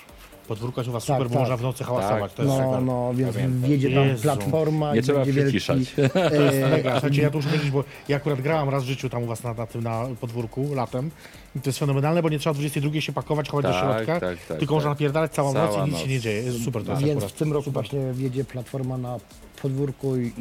[0.47, 1.39] Podwórko jest u was Tak, super, bo tak.
[1.39, 2.33] można w nocy hałasować.
[2.33, 2.81] To jest No, super.
[2.83, 3.61] no, więc Pamiętam.
[3.69, 4.23] wjedzie tam Jezu.
[4.23, 5.59] platforma Nie i trzeba będzie wielki...
[5.59, 5.95] przyciszać.
[6.15, 9.23] E, Mega, słuchajcie, ja to muszę powiedzieć, bo ja akurat grałam raz w życiu tam
[9.23, 11.11] u was na, na tym na podwórku latem.
[11.55, 14.19] I to jest fenomenalne, bo nie trzeba o 22 się pakować, chować do Tak, środka,
[14.27, 14.95] tak, tak, tylko można tak.
[14.99, 16.09] napierdalać całą noc Cała i nic się noc.
[16.11, 16.43] nie dzieje.
[16.43, 17.31] Jest super to jest więc akurat.
[17.31, 19.17] w tym roku właśnie wjedzie platforma na
[19.61, 20.33] podwórku i,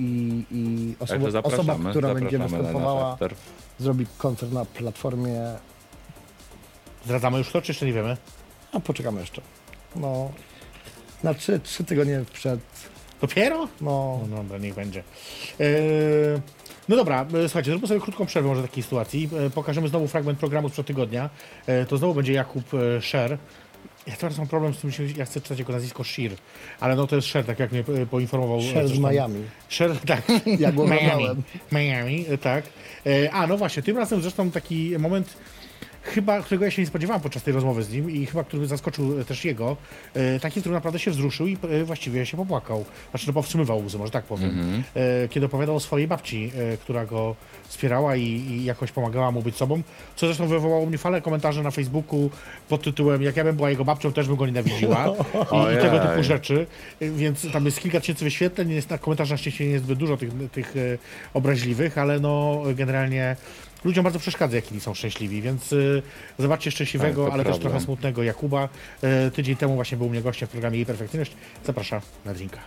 [0.50, 3.34] i osoba, osoba, zapraszamy, która będzie na nasz występowała, after.
[3.78, 5.40] zrobi koncert na platformie.
[7.04, 8.16] Zdradzamy już to, czy jeszcze nie wiemy?
[8.74, 9.42] A poczekamy jeszcze.
[9.96, 10.30] No,
[11.22, 12.60] na trzy, trzy tygodnie przed.
[13.20, 13.68] Dopiero?
[13.80, 15.02] No, No dobra, niech będzie.
[15.60, 15.64] E,
[16.88, 19.28] no dobra, e, słuchajcie, zróbmy sobie krótką przerwę może takiej sytuacji.
[19.46, 21.30] E, pokażemy znowu fragment programu sprzed tygodnia.
[21.66, 23.38] E, to znowu będzie Jakub e, Szer.
[24.06, 26.32] Ja teraz mam problem z tym, że ja chcę czytać jego nazwisko Shir,
[26.80, 28.60] ale no to jest Szer, tak jak mnie e, poinformował.
[28.62, 29.44] Sher z zresztą- Miami.
[29.68, 30.22] Sher, tak.
[30.58, 31.26] Ja go Miami.
[31.72, 32.64] Miami, e, tak.
[33.06, 35.36] E, A, no właśnie, tym razem zresztą taki moment,
[36.04, 39.20] chyba, którego ja się nie spodziewałem podczas tej rozmowy z nim i chyba, który zaskoczył
[39.20, 39.76] e, też jego,
[40.14, 42.84] e, taki, który naprawdę się wzruszył i e, właściwie się popłakał.
[43.10, 44.82] Znaczy, no powstrzymywał łzy, może tak powiem.
[44.96, 47.36] E, Kiedy opowiadał o swojej babci, która go
[47.68, 49.82] wspierała i, i jakoś pomagała mu być sobą,
[50.16, 52.30] co zresztą wywołało mnie falę komentarzy na Facebooku
[52.68, 55.06] pod tytułem jak ja bym była jego babcią, też bym go nienawidziła.
[55.52, 56.66] I, i tego typu rzeczy,
[57.00, 60.30] więc tam jest kilka tysięcy wyświetleń, jest na komentarzach szczęście nie jest zbyt dużo tych,
[60.52, 60.74] tych
[61.34, 63.36] obraźliwych, ale no generalnie
[63.84, 66.02] ludziom bardzo przeszkadza, jak inni są szczęśliwi, więc y,
[66.38, 68.68] zobaczcie szczęśliwego, Tak, ale też trochę smutnego Jakuba.
[69.26, 71.32] Y, tydzień temu właśnie był u mnie gościem w programie Jej Perfekcyjność.
[71.64, 72.58] Zapraszam na drinka.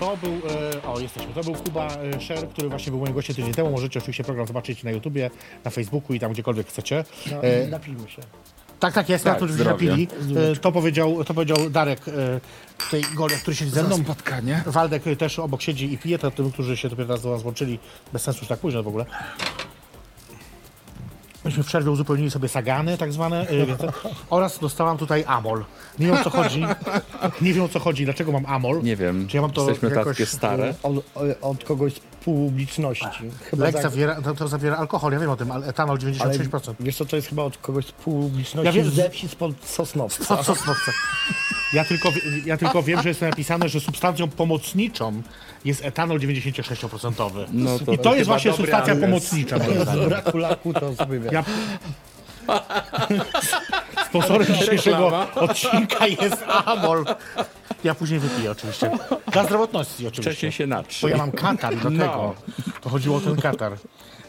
[0.00, 3.36] To był, e, o jesteśmy, to był Kuba e, Szer, który właśnie był moim gościem
[3.36, 3.70] tydzień temu.
[3.70, 5.30] Możecie oczywiście program zobaczyć na YouTubie,
[5.64, 7.04] na Facebooku i tam gdziekolwiek chcecie.
[7.30, 8.22] No, E, napijmy się.
[8.82, 9.90] Tak, tak, jest, Tak, na to, zdrowie.
[9.90, 10.08] napili.
[10.60, 12.40] To powiedział, to powiedział Darek, e,
[12.78, 13.96] tutaj Golia, który siedzi ze mną.
[13.96, 14.62] spotkanie.
[14.66, 17.78] Waldek też obok siedzi i pije, to tym, którzy się dopiero teraz do nas włączyli.
[18.12, 19.04] Bez sensu, że tak późno w ogóle.
[21.44, 23.80] Myśmy w przerwie uzupełnili sobie sagany tak zwane e, więc,
[24.30, 25.64] oraz dostałam tutaj amol.
[25.98, 26.62] Nie wiem o co chodzi.
[27.42, 28.82] Nie wiem o co chodzi, dlaczego mam amol.
[28.82, 30.74] Nie wiem, Czy ja mam to jesteśmy jakoś, takie stare.
[30.82, 30.94] Od,
[31.42, 31.92] od kogoś
[32.24, 33.30] publiczności.
[33.50, 36.34] Chyba Lek za- zawiera, to, to zawiera alkohol, ja wiem o tym, ale etanol ale
[36.34, 36.74] 96%.
[36.80, 40.36] wiesz co, to jest chyba od kogoś z publiczności Ja wiem, ze wsi spod Sosnowca.
[40.36, 40.54] Co, co?
[41.72, 42.08] Ja tylko,
[42.46, 45.22] ja tylko wiem, że jest napisane, że substancją pomocniczą
[45.64, 47.30] jest etanol 96%.
[47.52, 49.58] No to I to jest właśnie substancja pomocnicza.
[49.94, 51.32] Z braku laku to sobie wiesz.
[51.32, 51.44] Ja...
[54.08, 57.04] Sponsorem dzisiejszego odcinka jest Amol.
[57.84, 58.90] Ja później wypiję oczywiście.
[59.32, 60.22] Dla zdrowotności oczywiście.
[60.22, 61.10] Wcześniej się Bo natrzyj.
[61.10, 62.34] ja mam katar do No.
[62.80, 63.72] To chodziło o ten katar.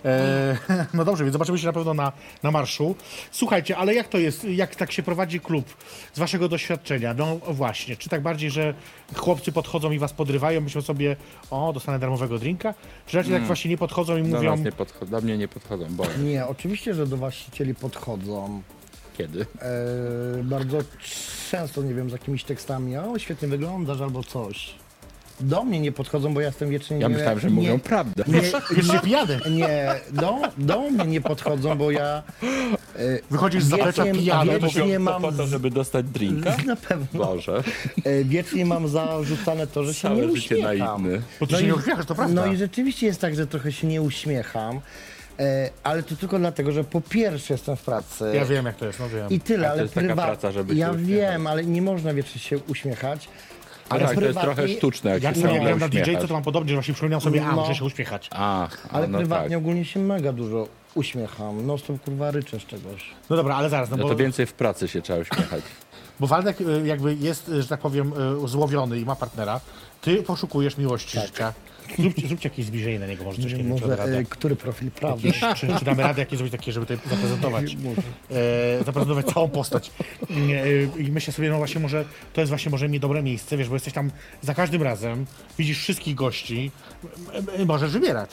[0.06, 0.58] E,
[0.94, 2.12] no dobrze, więc zobaczymy się na pewno na,
[2.44, 2.96] na marszu.
[3.32, 5.78] Słuchajcie, ale jak to jest, jak tak się prowadzi klub
[6.14, 7.14] z waszego doświadczenia?
[7.14, 8.74] No właśnie, czy tak bardziej, że
[9.16, 11.16] chłopcy podchodzą i was podrywają, myślą sobie,
[11.52, 12.74] o, dostanę darmowego drinka?
[13.06, 15.48] Czy raczej tak właśnie nie podchodzą i Do, mówią, nas nie podcho- do mnie nie
[15.48, 18.62] podchodzą, bo Nie, oczywiście, że do właścicieli podchodzą.
[19.18, 19.42] kiedy?
[19.62, 20.78] E, bardzo
[21.52, 24.74] często, nie wiem, z jakimiś tekstami, o świetnie wyglądasz albo coś.
[25.44, 28.24] Do mnie nie podchodzą, bo ja jestem wiecznie Ja myślałem, że nie, mówią prawdę.
[28.28, 28.38] Nie,
[28.78, 29.40] jeszcze pijany?
[29.52, 32.24] nie, do, do mnie nie podchodzą, bo ja
[32.96, 36.56] e, Wychodzisz z zaplecza wiecznie, pijany, wiecznie mówią, mam Po to, żeby dostać drinka?
[36.66, 37.64] na pewno Boże,
[38.04, 41.04] e, wiecznie mam zarzucane to, że się nie całe życie uśmiecham.
[41.04, 41.22] naiwny.
[41.40, 42.46] Bo ty No się i- nie uśmiechasz, to prawda.
[42.46, 44.80] No i rzeczywiście jest tak, że trochę się nie uśmiecham.
[45.40, 48.32] E, ale to tylko dlatego, że po pierwsze jestem w pracy.
[48.36, 49.30] Ja wiem, jak to jest, no wiem.
[49.30, 51.12] I tyle, to ale jest taka prywa- praca, żeby się Ja uśmiechać.
[51.12, 53.30] wiem, ale nie można wiecznie się uśmiechać.
[53.90, 56.28] Ale tak, to jest trochę sztuczne, jak Jak się gram na DJ, uśmiechasz.
[56.28, 57.62] to mam podobnie, że właśnie przypominam sobie, a, No.
[57.62, 58.30] muszę się uśmiechać.
[58.32, 59.58] A, Ale a, no prywatnie tak.
[59.58, 61.68] ogólnie się mega dużo uśmiecham.
[61.68, 63.06] No to kurwa ryczę z czegoś.
[63.30, 65.62] No dobra, ale zaraz, no No bo, to więcej w pracy się trzeba uśmiechać.
[66.20, 68.14] bo Waldek y, jakby jest, y, że tak powiem,
[68.44, 69.60] y, złowiony i ma partnera.
[70.02, 71.54] Ty poszukujesz miłości życia.
[72.00, 74.18] Zróbcie, zróbcie jakieś zbliżenie na niego, może coś czy Może radę.
[74.18, 75.32] e, który profil prawdy?
[75.56, 77.76] Czy, czy damy radę jakieś zrobić takie, żeby tutaj zaprezentować,
[78.32, 79.92] e, zaprezentować całą postać.
[80.30, 80.68] Nie, e,
[81.02, 83.76] I myślę sobie, no właśnie może, to jest właśnie może mi dobre miejsce, wiesz, bo
[83.76, 84.12] jesteś tam
[84.42, 85.26] za każdym razem,
[85.58, 86.72] widzisz wszystkich gości,
[87.34, 88.30] m- m- możesz wybierać.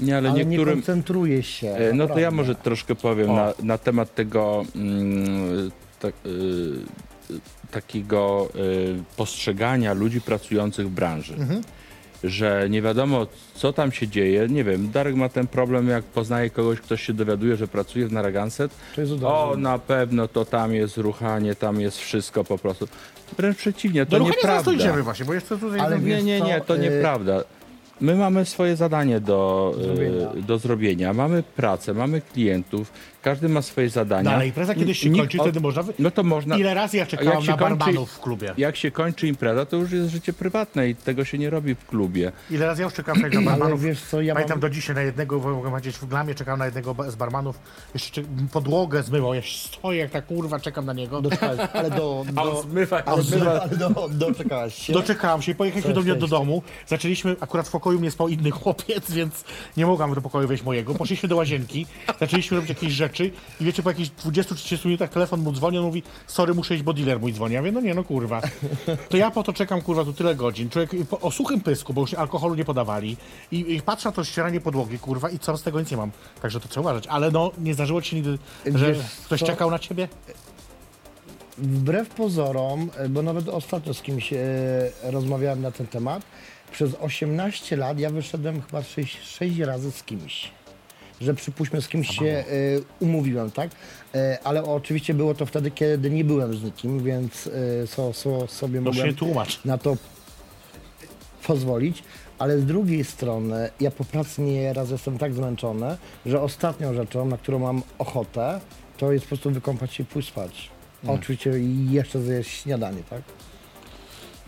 [0.00, 0.74] Nie, ale, Ale nie niektórym...
[0.74, 1.68] koncentruję się.
[1.70, 3.34] E, No to ja może troszkę powiem O.
[3.36, 7.40] na, na temat tego mm, tak, y,
[7.70, 11.34] takiego y, postrzegania ludzi pracujących w branży.
[11.34, 11.62] Mhm.
[12.24, 14.46] Że nie wiadomo, co tam się dzieje.
[14.48, 18.12] Nie wiem, Darek ma ten problem, jak poznaje kogoś, ktoś się dowiaduje, że pracuje w
[18.12, 18.72] Narragansett.
[18.94, 22.88] To jest O, na pewno to tam jest ruchanie, tam jest wszystko po prostu.
[23.36, 24.62] Wręcz przeciwnie, to zaraz nieprawda.
[24.62, 25.80] dojdziemy właśnie, bo jeszcze tutaj...
[25.80, 27.44] Ale Nie, nie, nie, to y- nieprawda.
[28.00, 30.32] My mamy swoje zadanie do Zrobienia.
[30.38, 31.12] y, do zrobienia.
[31.12, 32.92] Mamy pracę, mamy klientów,
[33.24, 34.30] każdy ma swoje zadania.
[34.30, 35.82] no, ale impreza kiedyś się Nikt kończy, o- wtedy można...
[35.82, 35.92] Wy...
[35.98, 36.58] No to można.
[36.58, 38.54] Ile razy ja jak się na kończy- barmanów w klubie?
[38.58, 41.86] Jak się kończy impreza, to już jest życie prywatne i tego się nie robi w
[41.86, 42.32] klubie.
[42.50, 43.82] Ile razy ja już czekałem na barmanów?
[43.88, 44.60] wiesz co, ja Pamiętam mam...
[44.60, 47.58] do dzisiaj na jednego, bo mogę powiedzieć, w glamie czekałem na jednego z barmanów,
[47.94, 48.22] jeszcze
[48.52, 51.22] podłogę zmywał, ja stoję jak ta kurwa, czekam na niego.
[51.22, 52.24] Doczekałeś, ale do...
[52.32, 54.92] do zmywa, ale, do, ale do, doczekałeś się.
[54.92, 59.10] Doczekałem się, pojechaliśmy do mnie do domu, zaczęliśmy, akurat w pokoju mnie spał inny chłopiec,
[59.10, 59.44] więc
[59.76, 60.94] nie mogłam do pokoju wejść mojego.
[60.94, 61.86] Poszliśmy do łazienki,
[62.20, 66.02] zaczęliśmy robić jakieś rzeczy i wiecie, po jakichś 20-30 minutach telefon mu dzwoni, on mówi,
[66.26, 67.54] sorry, muszę iść, bo dealer mój dzwoni.
[67.54, 68.40] Ja mówię, no nie, no kurwa.
[69.08, 70.70] To ja po to czekam, kurwa, tu tyle godzin.
[70.70, 73.16] Człowiek po, o suchym pysku, bo już alkoholu nie podawali
[73.52, 76.10] i, i patrzę na to ścieranie podłogi, kurwa, i co z tego nic nie mam.
[76.42, 77.06] Także to trzeba uważać.
[77.06, 79.46] Ale no, nie zdarzyło ci się nigdy, że Wiesz ktoś co?
[79.46, 80.08] czekał na ciebie?
[81.58, 84.38] Wbrew pozorom, e, bo nawet ostatnio z kimś e,
[85.02, 86.22] rozmawiałem na ten temat,
[86.72, 90.50] przez 18 lat ja wyszedłem chyba 6, 6 razy z kimś.
[91.24, 92.44] Że przypuśćmy z kimś się e,
[93.00, 93.70] umówiłem, tak?
[94.14, 97.46] E, ale oczywiście było to wtedy, kiedy nie byłem z nikim, więc
[97.82, 99.64] e, so, so, sobie No się mogłem nie tłumacz.
[99.64, 99.96] na to
[101.46, 102.02] pozwolić.
[102.38, 105.96] Ale z drugiej strony, ja po pracy nieraz jestem tak zmęczony,
[106.26, 108.60] że ostatnią rzeczą, na którą mam ochotę,
[108.98, 110.70] to jest po prostu wykąpać się i pójść spać.
[111.06, 113.22] Oczywiście i jeszcze zjeść śniadanie, tak?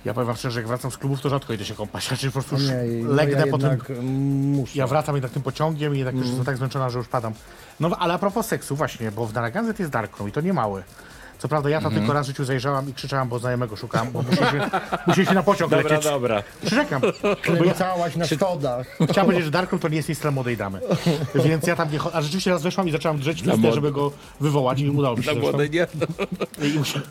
[0.06, 2.08] Ja powiem wam szczerze, jak wracam z klubów, to rzadko idę się kąpać.
[2.08, 3.70] Znaczy po prostu już nie, no legnę ja potem.
[3.70, 4.72] jednak muszę.
[4.78, 6.28] Ja wracam jednak tym pociągiem i jednak już Mm.
[6.36, 7.32] jestem tak zmęczona, że już padam.
[7.80, 10.82] No ale a propos seksu właśnie, bo w Narragansett jest darkroom i to nie mały.
[11.38, 12.02] Co prawda ja tam Mhm.
[12.02, 14.70] tylko raz w życiu zajrzałam i krzyczałam, bo znajomego szukałam, bo musieliśmy,
[15.06, 16.04] musieliśmy na pociąg Dobra, lecieć.
[16.10, 16.42] dobra.
[16.66, 17.00] Przyrzekam.
[17.00, 18.86] Bo ja Kręcałaś na schodach.
[19.10, 20.80] chciałam powiedzieć, że darkroom to nie jest miejsce młodej damy.
[21.34, 22.16] Więc ja tam nie chodzę.
[22.16, 25.30] A rzeczywiście raz weszłam i zaczęłam drzeć listę, żeby go wywołać i udało mi się
[25.30, 25.50] zresztą.
[25.50, 25.86] młodej nie.
[26.68, 27.00] I muszę...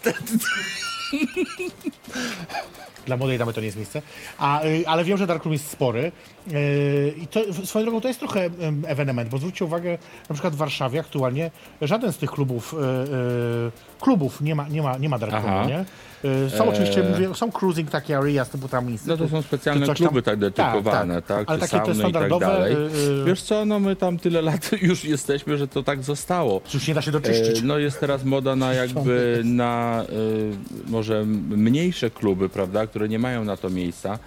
[3.05, 4.01] Dla młodej damy to nie jest miejsce.
[4.37, 6.11] A, y, ale wiem, że Darkroom jest spory.
[6.53, 9.97] Y, I to w- swoją drogą to jest trochę em, ewenement, bo zwróćcie uwagę,
[10.29, 11.51] na przykład w Warszawie aktualnie
[11.81, 15.65] żaden z tych klubów y, y, klubów nie ma, nie ma, nie ma Darkroomu, Aha.
[15.69, 15.85] nie?
[16.47, 17.09] Y, Są oczywiście, Eee.
[17.11, 20.07] mówię, są cruising takie areas typu tam No to Instytut, są specjalne czy coś tam.
[20.07, 21.43] kluby tak dedykowane, tak?
[21.49, 22.73] Ale takie te tak standardowe, dalej.
[22.73, 22.77] y,
[23.21, 26.61] y, Wiesz co, no my tam tyle lat już jesteśmy, że to tak zostało.
[26.73, 27.59] Już nie da się doczyścić.
[27.59, 33.19] E, No jest teraz moda na jakby na e, może mniejsze kluby, prawda, które nie
[33.19, 34.19] mają na to miejsca.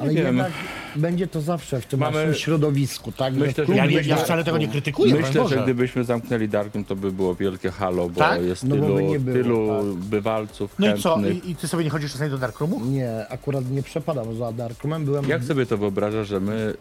[0.00, 0.26] Ale wiem.
[0.26, 0.52] jednak
[0.96, 3.34] będzie to zawsze w tym Mamy- naszym środowisku, tak?
[3.34, 5.56] Myślę, że ja, nie, ja darkroom- wcale tego nie krytykuję, broń Myślę, Boże.
[5.56, 8.42] że gdybyśmy zamknęli Darkiem, to by było wielkie halo, bo Tak?
[8.42, 9.86] jest No bo tylu, by nie było, tylu tak.
[10.08, 11.14] bywalców No i co?
[11.14, 11.44] chętnych.
[11.44, 12.80] I, I ty sobie nie chodzisz czasami do Darkroomu?
[12.84, 15.28] Nie, akurat nie przepadam za Darkroomem, byłem...
[15.28, 16.74] Jak sobie to wyobrażasz, że my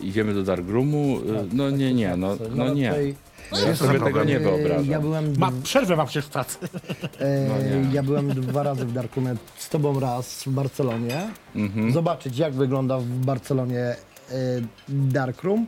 [0.00, 1.18] idziemy do Darkroomu?
[1.20, 2.88] Tak, No nie, nie, no, no nie.
[2.88, 4.86] raczej- No ja sobie tego nie wyobrażam.
[4.86, 6.58] Ja byłem, Ma, przerwę mam przecież w pracy.
[7.18, 7.54] e, No
[7.92, 11.28] ja byłem dwa razy w Darkroomie, z tobą raz w Barcelonie.
[11.56, 11.92] Mhm.
[11.92, 13.96] Zobaczyć, jak wygląda w Barcelonie e,
[14.88, 15.66] Darkroom.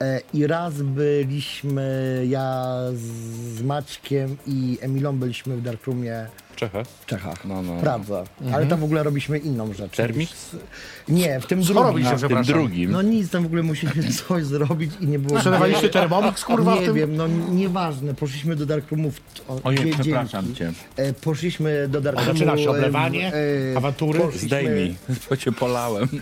[0.00, 2.74] E, I raz byliśmy, ja
[3.54, 6.26] z Maćkiem i Emilą byliśmy w Darkroomie
[6.56, 6.86] Czechach?
[7.00, 7.74] w Czechach, No, no.
[7.76, 8.24] w Pradze.
[8.54, 9.96] Ale tam w ogóle robiliśmy inną rzecz.
[9.96, 10.56] Termix?
[11.08, 11.82] Nie, w tym Co drugim.
[11.86, 12.54] robiliście, A w tym przepraszam?
[12.54, 12.90] drugim.
[12.90, 15.38] No nic, tam w ogóle musieliśmy coś zrobić i nie było...
[15.38, 16.94] Sprzedawaliście Thermomix, kurwa, w Nie tym?
[16.94, 18.14] wiem, no nieważne.
[18.14, 19.20] Poszliśmy do Darkroomów.
[19.48, 20.72] O, Ojej, przepraszam cię.
[20.96, 22.32] E, poszliśmy do Darkroomu.
[22.32, 23.32] zaczyna się e, oblewanie,
[23.74, 24.20] e, awantury.
[24.20, 24.94] poszliśmy- Zdejmij,
[25.30, 26.08] bo cię polałem.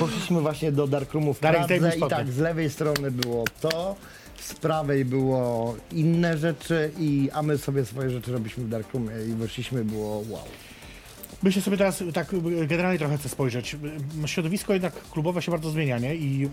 [0.00, 2.16] Poszliśmy właśnie do Darkroomu w Darek, zdejmij Pradze i spodnie.
[2.16, 3.96] tak, z lewej strony było to,
[4.42, 9.32] z prawej było inne rzeczy, i, a my sobie swoje rzeczy robiliśmy w Darkroomie i
[9.32, 10.44] weszliśmy, było wow.
[11.42, 12.28] Myślę sobie teraz, tak
[12.66, 13.76] generalnie trochę chcę spojrzeć.
[14.26, 16.16] Środowisko jednak klubowe się bardzo zmienia, nie?
[16.16, 16.48] I y,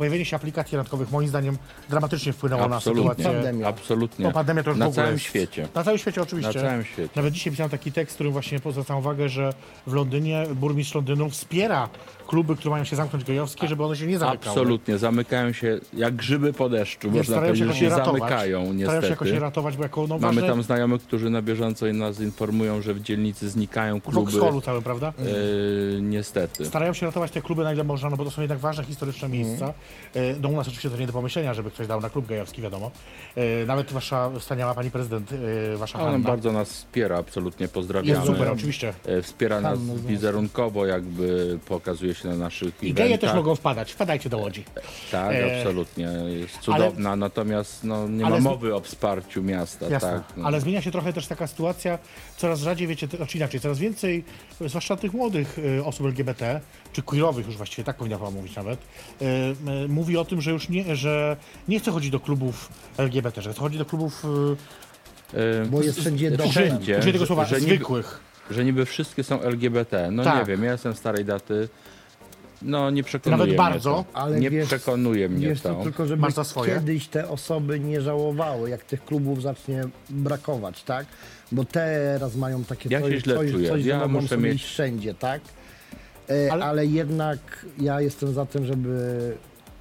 [0.00, 1.56] pojawienie się aplikacji randkowych moim zdaniem
[1.88, 3.02] dramatycznie wpłynęło na Absolutnie.
[3.10, 3.24] sytuację.
[3.24, 3.66] Pandemia.
[3.68, 4.24] Absolutnie.
[4.24, 5.68] No, pandemia to już w Na ogóle całym jest- świecie.
[5.74, 6.58] Na całym świecie oczywiście.
[6.62, 7.10] Na całym świecie.
[7.16, 9.52] Nawet dzisiaj pisałem taki tekst, w którym właśnie zwracam uwagę, że
[9.86, 11.88] w Londynie burmistrz Londynu wspiera
[12.28, 14.50] kluby, które mają się zamknąć gejowskie, żeby one się nie zamykały.
[14.50, 17.84] Absolutnie, zamykają się jak grzyby po deszczu, Więc można starają się powiedzieć, że jakoś się
[17.84, 18.20] je ratować.
[18.20, 19.40] zamykają Starają się jakoś je niestety.
[19.40, 23.00] ratować, bo jako no, Mamy ważne, tam znajomych, którzy na bieżąco nas informują, że w
[23.00, 24.30] dzielnicy znikają w kluby.
[24.32, 25.12] Vauxhallu całym, prawda?
[25.18, 26.64] Yy, niestety.
[26.66, 29.26] Starają się ratować te kluby na ile można, no bo to są jednak ważne historyczne
[29.26, 29.46] Mhm.
[29.46, 29.74] miejsca.
[30.14, 32.62] E, No u nas oczywiście to nie do pomyślenia, żeby ktoś dał na klub gejowski,
[32.62, 32.90] wiadomo.
[33.36, 36.18] E, Nawet wasza wspaniała pani prezydent, e, wasza Hanna.
[36.18, 38.20] bardzo nas wspiera, absolutnie pozdrawiamy.
[38.20, 38.94] Jest super, oczywiście.
[39.22, 43.92] Wspiera nas wizerunkowo, jakby pokazuje się na naszych I geje też mogą wpadać.
[43.92, 44.64] Wpadajcie do Łodzi.
[45.10, 46.08] Tak, absolutnie.
[46.28, 49.86] Jest cudowna, natomiast no, nie ale ma mowy o wsparciu miasta.
[49.88, 50.10] Jasne.
[50.10, 50.46] Tak, no.
[50.46, 51.98] Ale zmienia się trochę też taka sytuacja,
[52.36, 54.24] coraz rzadziej, wiecie, znaczy inaczej, coraz więcej,
[54.60, 56.60] zwłaszcza tych młodych osób LGBT,
[56.92, 58.78] czy queerowych już właściwie, tak powinna mówić nawet,
[59.88, 61.36] mówi o tym, że już nie, że
[61.68, 62.68] nie chce chodzić do klubów
[62.98, 64.22] LGBT, że chce chodzić do klubów
[65.34, 66.50] E, Bo jest wszędzie dobrze.
[66.50, 68.20] wszędzie, użyję tego że- słowa, że niby- zwykłych.
[68.50, 70.10] że niby wszystkie są LGBT.
[70.12, 70.38] No Tak.
[70.38, 71.68] nie wiem, ja jestem starej daty.
[72.62, 74.18] No nie przekonuje Nawet mnie bardzo, to.
[74.20, 75.74] ale nie wiesz- przekonuje mnie Wiesz to.
[75.74, 76.74] to tylko, żeby Masz za swoje?
[76.74, 81.06] kiedyś te osoby nie żałowały, jak tych klubów zacznie brakować, tak?
[81.52, 83.68] Bo teraz mają takie Ja się coś, źle coś, czuję.
[83.68, 85.40] coś Ja że mogą muszę mieć- wszędzie, tak?
[86.30, 86.86] E, Ale- ale...
[86.86, 89.36] jednak ja jestem za tym, żeby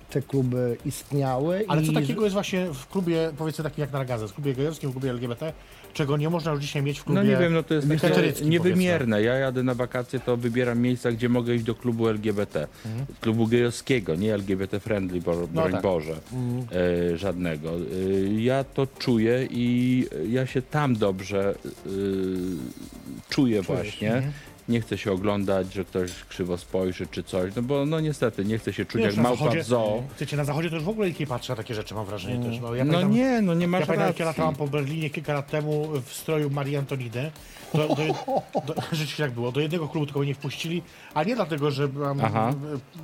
[0.09, 1.65] te kluby istniały.
[1.67, 4.89] Ale co i takiego jest właśnie w klubie, powiedzmy takim jak Nargazes, w klubie gejowskim,
[4.89, 5.53] w klubie LGBT,
[5.93, 8.45] czego nie można już dzisiaj mieć w klubie No nie wiem, no to jest takie
[8.45, 9.21] niewymierne.
[9.21, 12.67] Ja jadę na wakacje, to wybieram miejsca, gdzie mogę iść do klubu LGBT.
[13.21, 15.81] Klubu gejowskiego, nie LGBT friendly, bo, broń tak.
[15.81, 16.19] Boże,
[17.13, 17.69] e, żadnego.
[17.69, 21.55] E, ja to czuję i ja się tam dobrze
[21.85, 21.89] e,
[23.29, 24.09] czuję właśnie.
[24.09, 24.48] Nie
[24.81, 28.73] chcę się oglądać, że ktoś krzywo spojrzy czy coś, no bo no niestety nie chcę
[28.73, 30.03] się czuć jak na małpa zachodzie, w zoo.
[30.19, 32.45] Wiecie, na zachodzie to już w ogóle nikt nie patrzy na takie rzeczy, mam wrażenie
[32.45, 32.59] też.
[32.59, 35.09] No, ja No pamiętam, nie, no nie masz Ja pamiętam, jak ja latałam po Berlinie
[35.09, 37.31] kilka lat temu w stroju Marii Antonidy.
[37.73, 37.95] Do, do,
[38.65, 39.51] do, rzeczywiście tak było.
[39.51, 40.81] Do jednego klubu tylko mnie nie wpuścili,
[41.13, 41.87] a nie dlatego, że
[42.23, 42.53] Aha.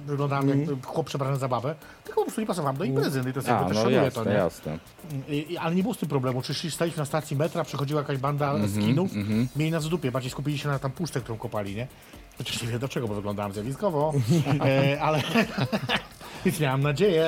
[0.05, 3.21] wyglądałem jak chłop przebrany za babę, tylko po prostu nie pasowałam do imprezy.
[3.23, 4.35] No i to jest A, jakby też no szanuję jasne, to, nie?
[4.35, 4.79] jasne.
[5.29, 6.41] I, i- ale nie było z tym problemu.
[6.41, 9.11] Czy szli- staliśmy na stacji metra, przechodziła jakaś banda Mhm, skinów,
[9.55, 11.87] mieli nas w dupie, bardziej skupili się na tam puszce, którą kopali, nie?
[12.37, 14.13] Chociaż nie wiem do czego, bo wyglądałem zjawiskowo,
[14.65, 15.21] e, ale
[16.45, 17.25] więc miałam nadzieję,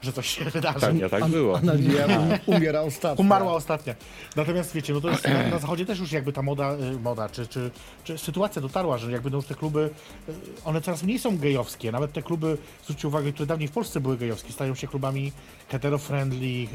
[0.00, 0.80] że coś się wydarzy.
[0.80, 1.60] Tak, ja tak było.
[1.60, 3.20] Nadzieja um- umiera ostatnio.
[3.24, 3.94] Umarła ostatnia.
[4.36, 7.28] Natomiast wiecie, no to jest na, na zachodzie też już jakby ta moda, y, moda
[7.28, 7.70] czy, czy,
[8.04, 9.90] czy sytuacja dotarła, że jakby no już te kluby,
[10.28, 10.32] y,
[10.64, 11.92] one coraz mniej są gejowskie.
[11.92, 15.32] Nawet te kluby, zwróćcie uwagę, które dawniej w Polsce były gejowskie, stają się klubami
[15.72, 16.66] hetero-friendly,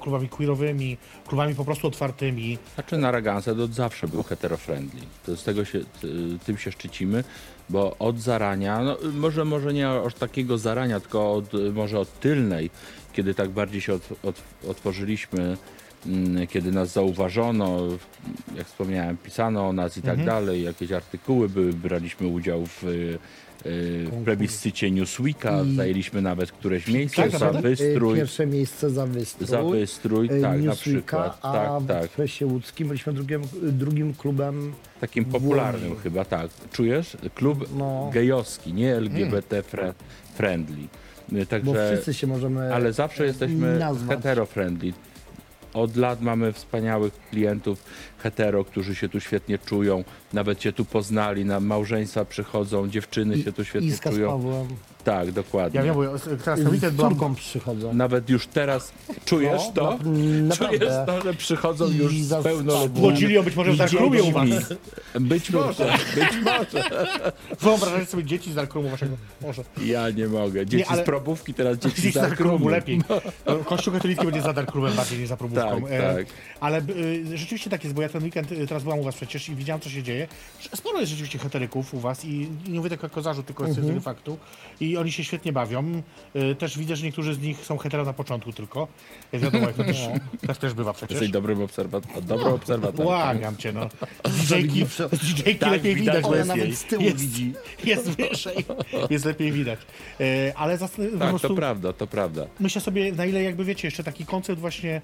[0.00, 0.96] klubami queerowymi,
[1.26, 2.58] klubami po prostu otwartymi.
[2.74, 5.00] Znaczy na Raganse to od zawsze był hetero-friendly.
[5.26, 7.24] To z tego się, ty- tym się szczycimy,
[7.70, 12.70] bo od zarania, no, może, może nie od takiego zarania, tylko od, może od tylnej,
[13.12, 15.56] kiedy tak bardziej się od, od, otworzyliśmy,
[16.06, 17.78] mm, kiedy nas zauważono,
[18.56, 22.82] jak wspomniałem, pisano o nas i tak dalej, jakieś artykuły były, braliśmy udział w,
[23.64, 27.68] w plebiscycie Newsweeka, I- zajęliśmy nawet któreś miejsce Tak, za naprawdę?
[27.68, 29.48] E, wystrój, Pierwsze miejsce za wystrój.
[29.48, 31.38] za wystrój, e, tak, na przykład.
[31.42, 32.04] a Tak, w tak.
[32.04, 36.50] Ekspresie Łódzkim byliśmy drugim, drugim klubem Takim popularnym chyba, tak.
[36.72, 37.16] Czujesz?
[37.34, 38.10] Klub No.
[38.14, 39.94] gejowski, nie LGBT fre,
[40.34, 40.76] friendly.
[41.32, 44.16] Y, Bo Także, wszyscy się możemy ale zawsze jesteśmy nazwać.
[44.16, 44.92] hetero friendly.
[45.74, 47.82] Od lat mamy wspaniałych klientów
[48.22, 50.04] hetero, którzy się tu świetnie czują.
[50.32, 54.28] Nawet się tu poznali, na małżeństwa przychodzą, dziewczyny się tu świetnie Iska z czują.
[54.28, 54.66] Pawłem.
[55.04, 55.78] Tak, dokładnie.
[55.78, 57.34] Ja wiem, bo teraz na Z weekend byłam...
[57.34, 57.94] przychodzą.
[57.94, 58.92] Nawet już teraz
[59.24, 59.98] czujesz No, to?
[60.42, 63.00] na- Czujesz to, że przychodzą I już za- pełnoletni.
[63.00, 64.48] Młodzili ją być może w Darkrumie u was.
[65.20, 66.84] Być może, być może.
[67.60, 69.16] Wyobrażacie sobie dzieci z Darkrumu waszego?
[69.42, 69.62] Może.
[69.84, 70.66] Ja nie mogę.
[70.66, 72.68] Dzieci ale- z probówki, teraz dzieci Dzieci z z Darkrumu.
[72.68, 73.00] lepiej.
[73.46, 75.82] No, Kościół katolicki będzie za Darkrumem bardziej niż za probówką.
[75.82, 76.26] Tak, E, tak.
[76.60, 79.48] Ale y, rzeczywiście tak jest, bo ja ten weekend y, teraz byłam u was przecież
[79.48, 80.28] i widziałam, co się dzieje.
[80.74, 84.00] Sporo jest rzeczywiście heteryków u was i nie mówię tak jako zarzut, tylko z tego
[84.00, 84.38] faktu.
[84.80, 86.02] I oni się świetnie bawią.
[86.36, 88.88] Y, Też widzę, że niektórzy z nich są hetero na początku tylko.
[89.34, 90.08] Y, Wiadomo, jak to też,
[90.46, 91.10] tak też bywa przecież.
[91.10, 92.24] Jesteś dobrym obserwatorem.
[92.26, 93.06] Dobrym obserwatorem.
[93.06, 93.88] Błagam cię, no.
[94.48, 97.52] DJ-ki, DJ-ki Tak, lepiej widać, widać, ona nawet z tyłu jest, widzi.
[97.84, 98.56] jest wyżej,
[99.10, 99.78] jest lepiej widać.
[100.56, 102.46] Ale zastan- po Tak, prostu to prawda, to prawda.
[102.60, 105.00] myślę sobie, na ile jakby wiecie, jeszcze taki koncept właśnie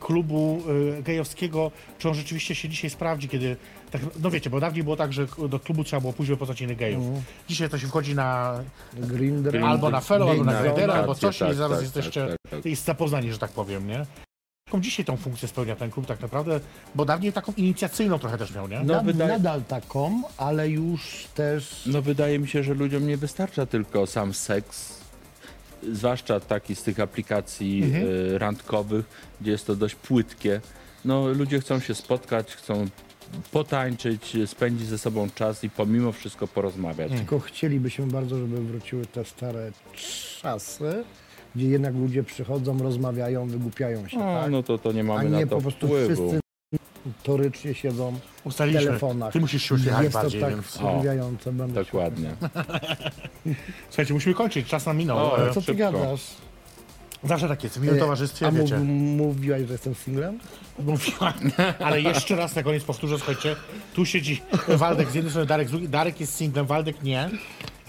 [0.00, 0.62] klubu
[1.02, 3.56] gejowskiego, czy on rzeczywiście się dzisiaj sprawdzi, kiedy,
[3.90, 6.76] tak, no wiecie, bo dawniej było tak, że do klubu trzeba było pójść poznać innych
[6.78, 7.04] gejów.
[7.48, 8.60] Dzisiaj to się wchodzi na
[8.94, 9.56] Grindr.
[9.64, 10.68] albo na Fellow, albo na Grindr.
[10.74, 12.64] Gradera, albo Rację, coś tak, i zaraz tak, jesteście tak, tak, tak.
[12.66, 14.06] jest zapoznani, że tak powiem, nie?
[14.68, 16.60] Jaką dzisiaj tą funkcję spełnia ten klub tak naprawdę?
[16.94, 18.80] Bo dawniej taką inicjacyjną trochę też miał, nie?
[18.84, 23.16] No, Nad, wydaje- Nadal taką, ale już też No wydaje mi się, że ludziom nie
[23.16, 25.00] wystarcza tylko sam seks,
[25.92, 28.04] zwłaszcza taki z tych aplikacji Mhm.
[28.34, 29.04] e, randkowych,
[29.40, 30.60] gdzie jest to dość płytkie.
[31.04, 32.86] No ludzie chcą się spotkać, chcą
[33.52, 37.12] potańczyć, spędzić ze sobą czas i pomimo wszystko porozmawiać.
[37.12, 39.72] Tylko chcielibyśmy bardzo, żeby wróciły te stare
[40.42, 41.04] czasy,
[41.56, 44.50] gdzie jednak ludzie przychodzą, rozmawiają, wygłupiają się, No, tak?
[44.50, 46.06] no to, to nie A mamy nie na to po prostu wpływu.
[46.14, 46.40] wszyscy
[47.22, 48.86] torycznie siedzą w Ustaliliśmy.
[48.86, 49.32] telefonach.
[49.32, 50.66] Ty musisz się uśmiechać Jest to bardziej, tak więc...
[50.66, 51.52] wkurwiające.
[51.52, 52.30] Będę się- Dokładnie.
[53.90, 55.18] Słuchajcie, musimy kończyć, czas nam minął.
[55.18, 55.78] O, E, Ale co ty Szybko.
[55.92, 56.20] gadasz?
[57.24, 58.78] Zawsze tak jest, w miłym E, towarzystwie, A wiecie.
[58.78, 58.86] mów,
[59.36, 60.38] mówiłaś, że jestem singlem?
[60.78, 61.34] Mówiła,
[61.84, 63.56] ale jeszcze raz na koniec powtórzę, słuchajcie,
[63.94, 65.88] tu siedzi Waldek z jednej strony, Darek z drugiej.
[65.88, 67.30] Darek jest singlem, Waldek nie.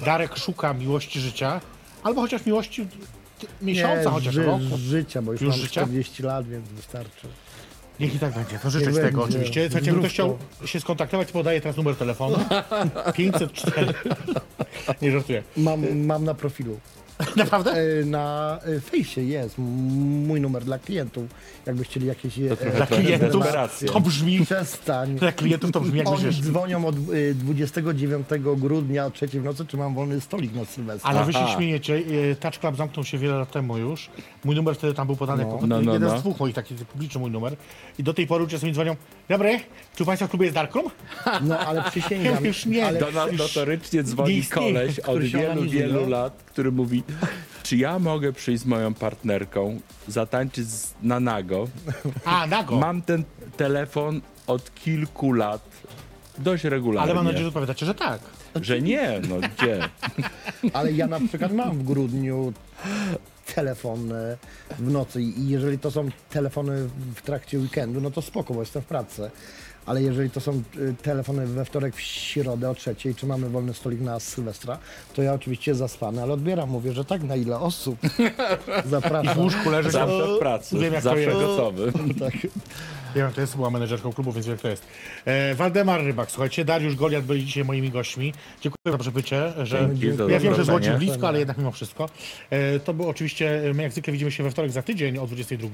[0.05, 1.61] Darek szuka miłości życia,
[2.03, 2.87] albo chociaż miłości
[3.61, 4.59] miesiąca, chociaż ży, roku.
[4.77, 5.81] życia, bo już, Już mam życia?
[5.81, 7.27] 40 lat, więc wystarczy.
[7.99, 9.37] Niech i tak będzie, to życzę Niech ci tego będzie.
[9.37, 9.61] oczywiście.
[9.65, 10.67] Słuchajcie, jakby ktoś chciał Zdrówko.
[10.67, 12.37] się skontaktować, podaję teraz numer telefonu.
[13.15, 13.93] 504.
[15.01, 15.43] Nie żartuję.
[15.57, 16.79] Mam, mam na profilu.
[17.35, 17.71] Naprawdę?
[17.71, 21.25] E, Na e, fejsie jest mój numer dla klientów.
[21.65, 23.45] Jakby chcieli jakieś e, trochę Dla klientów
[23.93, 25.15] to brzmi, przestań.
[25.19, 26.45] dla klientów to brzmi jak Oni myślisz.
[26.45, 31.09] dzwonią od y, 29 grudnia o 3 w nocy, czy mam wolny stolik na Sylwestra.
[31.09, 32.01] Ale wy się śmiejecie,
[32.39, 34.09] Touch Club zamknął się wiele lat temu już.
[34.43, 36.17] Mój numer wtedy tam był podany jako No, no, jeden no.
[36.17, 37.55] z dwóch moich takich publiczny mój numer.
[37.99, 38.95] I do tej pory sobie dzwonią.
[39.29, 39.59] Dobry,
[39.95, 40.89] czy u Państwa w klubie jest Darkroom?
[41.41, 42.45] No ale przysięgam.
[42.45, 42.85] Już nie.
[42.87, 47.03] Ale Do nas notorycznie nie dzwoni koleś od wielu, wielu lat, który mówi,
[47.63, 51.67] czy ja mogę przyjść z moją partnerką, zatańczyć z- na nago.
[52.25, 52.75] A, nago.
[52.75, 53.23] Mam ten
[53.57, 55.69] telefon od kilku lat,
[56.37, 57.03] dość regularnie.
[57.03, 58.19] Ale mam nadzieję, że odpowiadacie, że tak.
[58.61, 59.79] Że nie, no gdzie?
[60.73, 62.53] Ale ja na przykład mam w grudniu
[63.55, 64.37] telefon e,
[64.79, 68.81] w nocy i jeżeli to są telefony w trakcie weekendu, no to spoko, bo jestem
[68.81, 69.31] w pracy.
[69.85, 73.73] Ale jeżeli to są e, telefony we wtorek, w środę o trzeciej, czy mamy wolny
[73.73, 74.77] stolik na Sylwestra,
[75.13, 77.99] to ja oczywiście zaspany, ale odbieram, mówię, że tak, na ile osób.
[78.85, 79.39] W Zapraszam.
[79.39, 81.39] łóżku leży Zawsze w pracy, Wiem, jak to zawsze jest.
[81.39, 81.91] gotowy.
[82.19, 82.33] Tak.
[83.15, 84.87] Wiem, jak to jest, była menedżerką klubu, więc wiem, jak to jest.
[85.25, 88.33] E, Waldemar Rybak, słuchajcie, Dariusz Goliat byli dzisiaj moimi gośćmi.
[88.61, 90.97] Dziękuję za przybycie, że Dzięki za ja wiem, że z Łodzi zaproszenie.
[90.97, 92.09] blisko, ale jednak mimo wszystko.
[92.49, 95.69] E, to było oczywiście, my jak zwykle widzimy się we wtorek za tydzień o 22.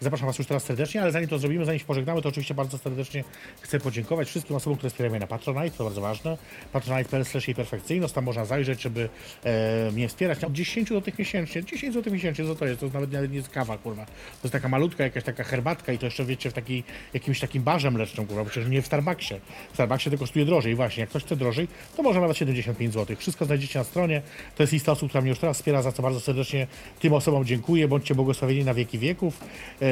[0.00, 2.78] Zapraszam Was już teraz serdecznie, ale zanim to zrobimy, zanim się pożegnamy, to oczywiście bardzo
[2.78, 3.24] serdecznie
[3.60, 6.38] chcę podziękować wszystkim osobom, które wspierają mnie na Patronite, to bardzo ważne.
[6.72, 9.08] Patronite.pl jej perfekcyjność, tam można zajrzeć, żeby
[9.44, 10.44] e, mnie wspierać.
[10.44, 12.80] Od 10 do tych miesięcznie, 10 zł miesięcznie, co to jest?
[12.80, 14.04] To nawet, nawet nie jest kawa, kurwa.
[14.06, 14.12] To
[14.42, 16.71] jest taka malutka, jakaś taka herbatka i to jeszcze, wiecie, w takiej,
[17.14, 19.34] jakimś takim barze mlecznym, kurwa, przecież nie w Starbucksie.
[19.70, 21.00] W Starbucksie to kosztuje drożej, właśnie.
[21.00, 23.16] Jak ktoś chce drożej, to może nawet 75 zł.
[23.16, 24.22] Wszystko znajdziecie na stronie.
[24.56, 26.66] To jest lista osób, która mnie już teraz wspiera, za co bardzo serdecznie
[27.00, 27.88] tym osobom dziękuję.
[27.88, 29.40] Bądźcie błogosławieni na wieki wieków.
[29.82, 29.86] E,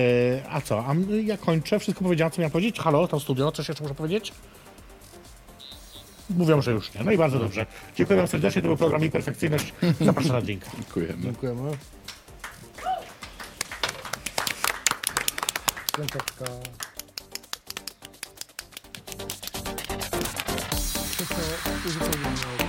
[0.50, 0.86] a co?
[0.86, 1.78] A ja kończę.
[1.78, 2.78] Wszystko powiedziałem, co miałem powiedzieć.
[2.78, 4.32] Halo, tam studio, coś jeszcze muszę powiedzieć?
[6.30, 7.04] Mówią, że już nie.
[7.04, 7.66] No i bardzo dobrze.
[7.96, 8.62] Dziękuję wam serdecznie.
[8.62, 9.72] To był program i Perfekcyjność.
[10.00, 10.70] Zapraszam na drinka.
[10.76, 11.22] Dziękujemy.
[11.22, 11.70] Dziękujemy.
[15.92, 16.52] 4曲かちょ
[21.24, 21.34] っと
[21.84, 22.59] ウルトラに